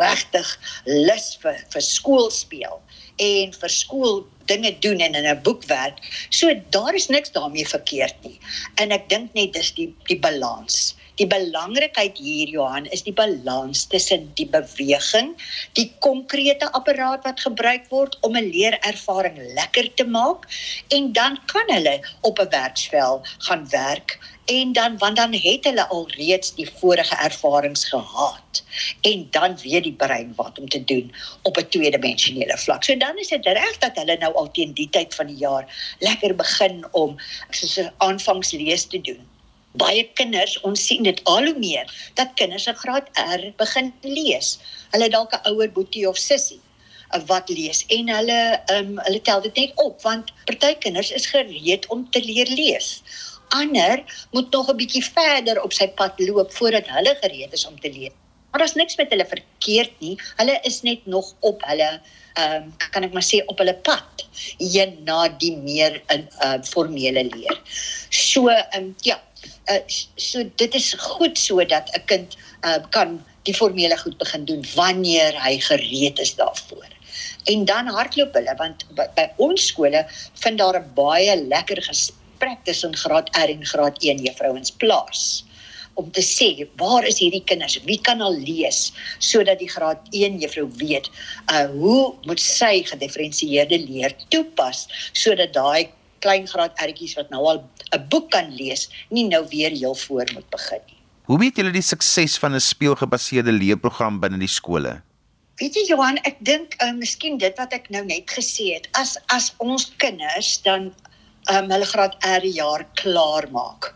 regtig 0.00 0.54
lus 0.84 1.30
vir 1.42 1.62
vir 1.74 1.84
skool 1.84 2.30
speel 2.34 2.80
en 3.18 3.54
vir 3.60 3.72
skool 3.74 4.20
dinge 4.48 4.72
doen 4.84 5.02
en 5.04 5.14
in 5.14 5.26
'n 5.26 5.42
boek 5.42 5.64
werk. 5.68 5.98
So 6.30 6.54
daar 6.70 6.94
is 6.94 7.08
niks 7.08 7.32
daarmee 7.32 7.68
verkeerd 7.68 8.16
nie. 8.22 8.38
En 8.74 8.90
ek 8.90 9.08
dink 9.08 9.34
net 9.34 9.52
dis 9.52 9.74
die 9.74 9.94
die 10.06 10.18
balans. 10.18 10.94
Die 11.18 11.26
belangrikheid 11.26 12.18
hier 12.22 12.46
Johan 12.46 12.84
is 12.94 13.02
die 13.02 13.12
balans 13.12 13.80
tussen 13.90 14.28
die 14.38 14.46
beweging, 14.46 15.32
die 15.74 15.88
konkrete 16.04 16.68
apparaat 16.78 17.24
wat 17.26 17.40
gebruik 17.42 17.88
word 17.90 18.14
om 18.26 18.36
'n 18.38 18.50
leerervaring 18.54 19.38
lekker 19.56 19.88
te 19.98 20.04
maak 20.06 20.46
en 20.94 21.12
dan 21.12 21.38
kan 21.52 21.72
hulle 21.74 21.96
op 22.22 22.38
'n 22.38 22.50
werksvel 22.54 23.18
gaan 23.46 23.66
werk 23.70 24.18
en 24.46 24.72
dan 24.72 24.98
want 24.98 25.16
dan 25.16 25.34
het 25.34 25.64
hulle 25.64 25.86
al 25.88 26.06
reeds 26.14 26.54
die 26.54 26.68
vorige 26.80 27.16
ervarings 27.16 27.84
gehad 27.84 28.62
en 29.00 29.26
dan 29.30 29.56
weet 29.62 29.84
die 29.84 29.98
brein 30.02 30.32
wat 30.36 30.58
om 30.58 30.68
te 30.68 30.84
doen 30.84 31.10
op 31.42 31.58
'n 31.58 31.68
tweedimensionele 31.68 32.58
vlak. 32.58 32.84
So 32.84 32.96
dan 32.96 33.18
is 33.18 33.28
dit 33.28 33.46
reg 33.46 33.78
dat 33.78 33.96
hulle 33.96 34.16
nou 34.16 34.34
al 34.34 34.50
teen 34.50 34.72
die 34.72 34.88
tyd 34.90 35.14
van 35.14 35.26
die 35.26 35.42
jaar 35.42 35.66
lekker 35.98 36.34
begin 36.34 36.86
om 36.90 37.18
soos 37.50 37.76
'n 37.78 37.90
aanvangslees 37.96 38.86
te 38.86 39.00
doen 39.00 39.26
baie 39.82 40.04
kinders 40.20 40.56
ons 40.68 40.86
sien 40.90 41.06
dit 41.06 41.20
al 41.32 41.50
hoe 41.50 41.58
meer 41.58 41.92
dat 42.20 42.34
kinders 42.40 42.68
in 42.70 42.78
graad 42.82 43.08
R 43.24 43.44
begin 43.62 43.92
lees. 44.02 44.58
Hulle 44.94 45.08
dalk 45.14 45.34
'n 45.36 45.52
ouer 45.52 45.70
boetie 45.78 46.06
of 46.08 46.18
sussie 46.18 46.60
eh, 47.12 47.22
wat 47.30 47.48
lees 47.48 47.84
en 47.98 48.12
hulle 48.16 48.40
um, 48.74 48.94
hulle 49.06 49.22
tel 49.30 49.42
dit 49.46 49.62
net 49.62 49.82
op 49.86 50.02
want 50.02 50.32
party 50.50 50.74
kinders 50.84 51.10
is 51.10 51.26
gereed 51.34 51.86
om 51.94 52.06
te 52.10 52.22
leer 52.24 52.48
lees. 52.60 53.02
Ander 53.56 54.04
moet 54.32 54.50
nog 54.52 54.70
'n 54.70 54.76
bietjie 54.76 55.04
verder 55.04 55.62
op 55.62 55.72
sy 55.72 55.88
pad 55.88 56.20
loop 56.20 56.52
voordat 56.52 56.88
hulle 56.96 57.16
gereed 57.22 57.52
is 57.52 57.66
om 57.66 57.80
te 57.80 57.92
leer. 57.92 58.12
Maar 58.50 58.60
daar's 58.60 58.74
niks 58.74 58.96
met 58.96 59.10
hulle 59.10 59.26
verkeerd 59.26 59.92
nie. 60.00 60.16
Hulle 60.36 60.58
is 60.62 60.82
net 60.82 61.06
nog 61.06 61.34
op 61.40 61.62
hulle 61.66 62.00
ehm 62.38 62.62
um, 62.62 62.74
kan 62.90 63.02
ek 63.02 63.12
maar 63.12 63.26
sê 63.26 63.40
op 63.50 63.58
hulle 63.58 63.74
pad 63.74 64.26
een 64.58 64.92
na 65.04 65.28
die 65.42 65.56
meer 65.56 66.02
in 66.14 66.28
uh, 66.44 66.58
formele 66.62 67.24
leer. 67.24 67.60
So 68.10 68.48
ehm 68.48 68.76
um, 68.78 68.94
ja, 69.02 69.18
uh, 69.70 69.80
so 70.16 70.44
dit 70.56 70.74
is 70.74 70.94
goed 70.98 71.38
sodat 71.38 71.90
'n 71.94 72.04
kind 72.06 72.36
uh, 72.64 72.78
kan 72.90 73.18
die 73.48 73.54
formele 73.54 73.96
goed 73.96 74.18
begin 74.18 74.44
doen 74.44 74.64
wanneer 74.74 75.36
hy 75.42 75.58
gereed 75.58 76.18
is 76.18 76.34
daarvoor. 76.36 76.88
En 77.44 77.64
dan 77.64 77.86
hardloop 77.86 78.34
hulle 78.36 78.54
want 78.58 78.84
by, 78.96 79.06
by 79.16 79.26
ons 79.36 79.68
skole 79.72 80.04
vind 80.42 80.58
daar 80.58 80.80
'n 80.80 80.90
baie 80.94 81.36
lekker 81.36 81.82
gesprek 81.82 82.64
tussen 82.64 82.96
graad 82.96 83.28
R 83.36 83.50
en 83.50 83.64
graad 83.64 83.96
1 84.04 84.24
juffrouens 84.26 84.70
plaas. 84.70 85.44
Om 85.94 86.10
te 86.10 86.22
sê 86.22 86.68
waar 86.76 87.06
is 87.06 87.18
hierdie 87.18 87.44
kinders? 87.44 87.80
Wie 87.84 88.00
kan 88.00 88.20
al 88.20 88.36
lees? 88.38 88.92
Sodat 89.18 89.58
die 89.58 89.68
graad 89.68 89.98
1 90.10 90.38
juffrou 90.38 90.68
weet 90.76 91.10
uh 91.52 91.66
hoe 91.80 92.14
moet 92.22 92.40
sy 92.40 92.82
gedifferensieerde 92.84 93.78
leer 93.78 94.14
toepas 94.28 94.86
sodat 95.12 95.52
daai 95.52 95.88
klein 96.24 96.46
graad 96.46 96.78
ertjies 96.84 97.16
wat 97.20 97.30
nou 97.30 97.42
al 97.46 97.64
'n 97.92 98.08
boek 98.08 98.30
kan 98.30 98.54
lees 98.54 98.88
nie 99.10 99.28
nou 99.28 99.44
weer 99.48 99.70
heel 99.70 99.94
voor 99.94 100.26
moet 100.34 100.50
begin 100.50 100.80
nie 100.86 100.98
Hoe 101.28 101.36
meet 101.36 101.58
julle 101.60 101.74
die 101.74 101.84
sukses 101.84 102.38
van 102.40 102.54
'n 102.56 102.60
speelgebaseerde 102.60 103.52
leerprogram 103.52 104.20
binne 104.20 104.38
die 104.40 104.48
skole? 104.48 105.02
Weet 105.60 105.74
jy 105.74 105.82
Johan, 105.90 106.16
ek 106.24 106.38
dink 106.40 106.76
uh, 106.80 106.92
miskien 106.96 107.36
dit 107.36 107.58
wat 107.60 107.74
ek 107.76 107.90
nou 107.92 108.00
net 108.06 108.30
gesê 108.32 108.70
het, 108.78 108.88
as 108.96 109.18
as 109.34 109.50
ons 109.58 109.90
kinders 110.00 110.62
dan 110.64 110.88
um, 111.52 111.68
hulle 111.68 111.88
graad 111.90 112.16
R 112.24 112.46
jaar 112.46 112.86
klaar 113.00 113.48
maak. 113.52 113.90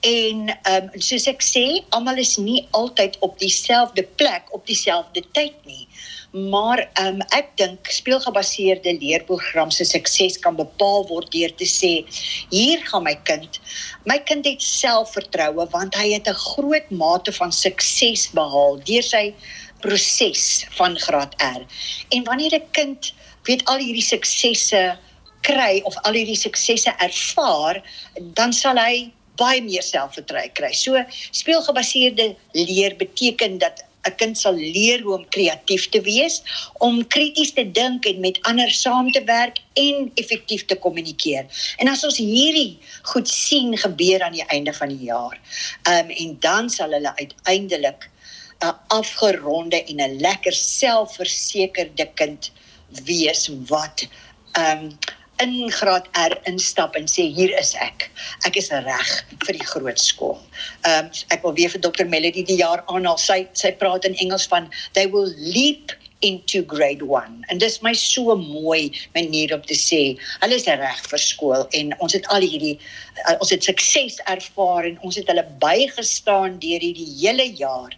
En 0.00 0.48
ehm 0.54 0.88
um, 0.88 1.00
soos 1.02 1.28
ek 1.28 1.44
sê, 1.44 1.64
almal 1.90 2.22
is 2.24 2.38
nie 2.38 2.64
altyd 2.70 3.20
op 3.20 3.36
dieselfde 3.42 4.06
plek 4.16 4.48
op 4.56 4.64
dieselfde 4.66 5.24
tyd 5.36 5.60
nie. 5.68 5.84
Maar 6.30 6.82
um, 7.00 7.22
ek 7.32 7.54
dink 7.56 7.88
speelgebaseerde 7.88 8.92
leerprogram 9.00 9.70
se 9.72 9.86
sukses 9.88 10.36
kan 10.44 10.58
bepaal 10.58 11.06
word 11.08 11.30
deur 11.32 11.54
te 11.56 11.64
sê 11.64 11.92
hier 12.50 12.82
gaan 12.90 13.06
my 13.06 13.14
kind. 13.24 13.56
My 14.04 14.18
kind 14.28 14.44
het 14.44 14.60
selfvertroue 14.62 15.64
want 15.72 15.96
hy 15.96 16.12
het 16.12 16.28
'n 16.28 16.36
groot 16.36 16.90
mate 16.90 17.32
van 17.32 17.52
sukses 17.52 18.28
behaal 18.36 18.76
deur 18.84 19.02
sy 19.02 19.32
proses 19.80 20.66
van 20.76 20.98
graad 20.98 21.32
R. 21.40 21.64
En 22.12 22.24
wanneer 22.24 22.60
'n 22.60 22.70
kind 22.76 23.12
weet 23.48 23.64
al 23.64 23.80
hierdie 23.80 24.04
suksesse 24.04 24.98
kry 25.40 25.80
of 25.84 25.96
al 26.04 26.12
hierdie 26.12 26.36
suksesse 26.36 26.92
ervaar, 26.98 27.82
dan 28.36 28.52
sal 28.52 28.76
hy 28.76 29.12
baie 29.38 29.62
meer 29.62 29.82
selfvertroue 29.82 30.52
kry. 30.52 30.72
So 30.72 30.98
speelgebaseerde 31.30 32.34
leer 32.52 32.96
beteken 32.96 33.58
dat 33.58 33.87
'n 34.08 34.16
kind 34.16 34.38
sal 34.38 34.54
leer 34.54 35.02
hoe 35.02 35.14
om 35.18 35.28
kreatief 35.28 35.88
te 35.88 36.00
wees, 36.00 36.42
om 36.78 37.06
krities 37.06 37.52
te 37.52 37.64
dink 37.70 38.06
en 38.06 38.20
met 38.20 38.38
ander 38.42 38.70
saam 38.70 39.12
te 39.12 39.24
werk 39.24 39.58
en 39.74 40.10
effektief 40.14 40.64
te 40.64 40.76
kommunikeer. 40.76 41.46
En 41.76 41.88
as 41.88 42.04
ons 42.04 42.18
hierdie 42.18 42.78
goed 43.02 43.28
sien 43.28 43.76
gebeur 43.78 44.22
aan 44.22 44.32
die 44.32 44.46
einde 44.46 44.72
van 44.72 44.88
die 44.88 45.04
jaar, 45.12 45.36
ehm 45.82 46.10
um, 46.10 46.10
en 46.10 46.36
dan 46.40 46.70
sal 46.70 46.92
hulle 46.92 47.12
uiteindelik 47.16 48.10
'n 48.60 48.74
afgeronde 48.88 49.84
en 49.84 50.00
'n 50.00 50.20
lekker 50.20 50.52
selfversekerde 50.52 52.08
kind 52.14 52.50
wees 53.04 53.50
wat 53.66 54.06
ehm 54.52 54.84
um, 54.84 54.98
in 55.42 55.70
graad 55.70 56.08
R 56.18 56.34
instap 56.50 56.96
en 56.98 57.06
sê 57.10 57.28
hier 57.34 57.52
is 57.58 57.74
ek. 57.82 58.08
Ek 58.48 58.58
is 58.60 58.70
reg 58.72 59.12
vir 59.46 59.58
die 59.58 59.68
groot 59.70 60.00
skool. 60.02 60.36
Ehm 60.88 61.06
um, 61.06 61.12
ek 61.34 61.46
wil 61.46 61.56
weer 61.60 61.72
vir 61.74 61.82
Dr 61.84 62.06
Melody 62.10 62.44
die 62.44 62.58
jaar 62.60 62.84
aanhaal. 62.86 63.18
Sy 63.22 63.44
sy 63.58 63.72
praat 63.80 64.08
in 64.08 64.18
Engels 64.24 64.48
van 64.50 64.70
they 64.98 65.06
will 65.06 65.32
leap 65.38 65.94
into 66.20 66.62
grade 66.62 67.02
1 67.02 67.44
en 67.48 67.58
dis 67.62 67.76
my 67.82 67.92
so 67.94 68.34
mooi 68.34 68.90
manier 69.14 69.54
om 69.54 69.62
te 69.62 69.76
sê 69.78 70.00
hulle 70.42 70.56
is 70.58 70.66
reg 70.66 71.02
vir 71.12 71.22
skool 71.22 71.62
en 71.78 71.92
ons 72.02 72.16
het 72.16 72.26
al 72.34 72.42
hierdie 72.42 72.74
uh, 73.28 73.36
ons 73.36 73.52
het 73.54 73.62
sukses 73.62 74.18
ervaar 74.26 74.88
en 74.88 74.98
ons 75.06 75.20
het 75.20 75.30
hulle 75.30 75.46
bygestaan 75.62 76.58
deur 76.64 76.82
hierdie 76.82 77.06
hele 77.20 77.46
jaar 77.62 77.94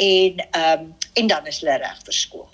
en 0.00 0.40
ehm 0.40 0.88
um, 0.88 0.90
en 1.20 1.26
dan 1.28 1.46
is 1.50 1.60
hulle 1.60 1.76
reg 1.82 1.98
vir 2.08 2.16
skool 2.16 2.48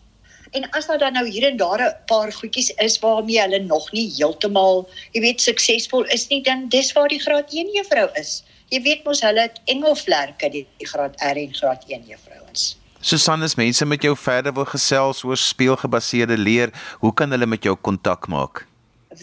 En 0.51 0.71
as 0.71 0.87
daar 0.87 0.99
dan 0.99 1.13
nou 1.13 1.29
hier 1.29 1.51
en 1.51 1.57
daar 1.57 1.83
'n 1.83 1.97
paar 2.07 2.33
goedjies 2.33 2.71
is 2.71 2.99
waarmee 2.99 3.41
hulle 3.41 3.59
nog 3.59 3.93
nie 3.93 4.13
heeltemal, 4.17 4.89
jy 5.13 5.21
weet, 5.21 5.41
suksesvol 5.41 6.05
is 6.05 6.29
nie, 6.29 6.43
dan 6.43 6.69
dis 6.69 6.93
waar 6.93 7.09
die 7.09 7.21
graad 7.21 7.53
1 7.53 7.73
juffrou 7.73 8.11
is. 8.15 8.45
Jy 8.69 8.83
weet 8.83 9.05
mos 9.05 9.21
hulle 9.21 9.41
het 9.41 9.61
engelvlerke 9.65 10.51
die, 10.51 10.67
die 10.77 10.89
graad 10.89 11.15
R 11.25 11.37
en 11.37 11.55
graad 11.55 11.85
1 11.87 12.05
juffrouens. 12.07 12.77
Susan, 13.01 13.43
as 13.43 13.55
mense 13.55 13.87
met 13.87 14.03
jou 14.03 14.17
verder 14.17 14.55
wil 14.55 14.65
gesels 14.65 15.25
oor 15.25 15.37
speelgebaseerde 15.37 16.39
leer, 16.39 16.71
hoe 16.99 17.15
kan 17.15 17.31
hulle 17.31 17.47
met 17.47 17.63
jou 17.63 17.77
kontak 17.77 18.27
maak? 18.27 18.67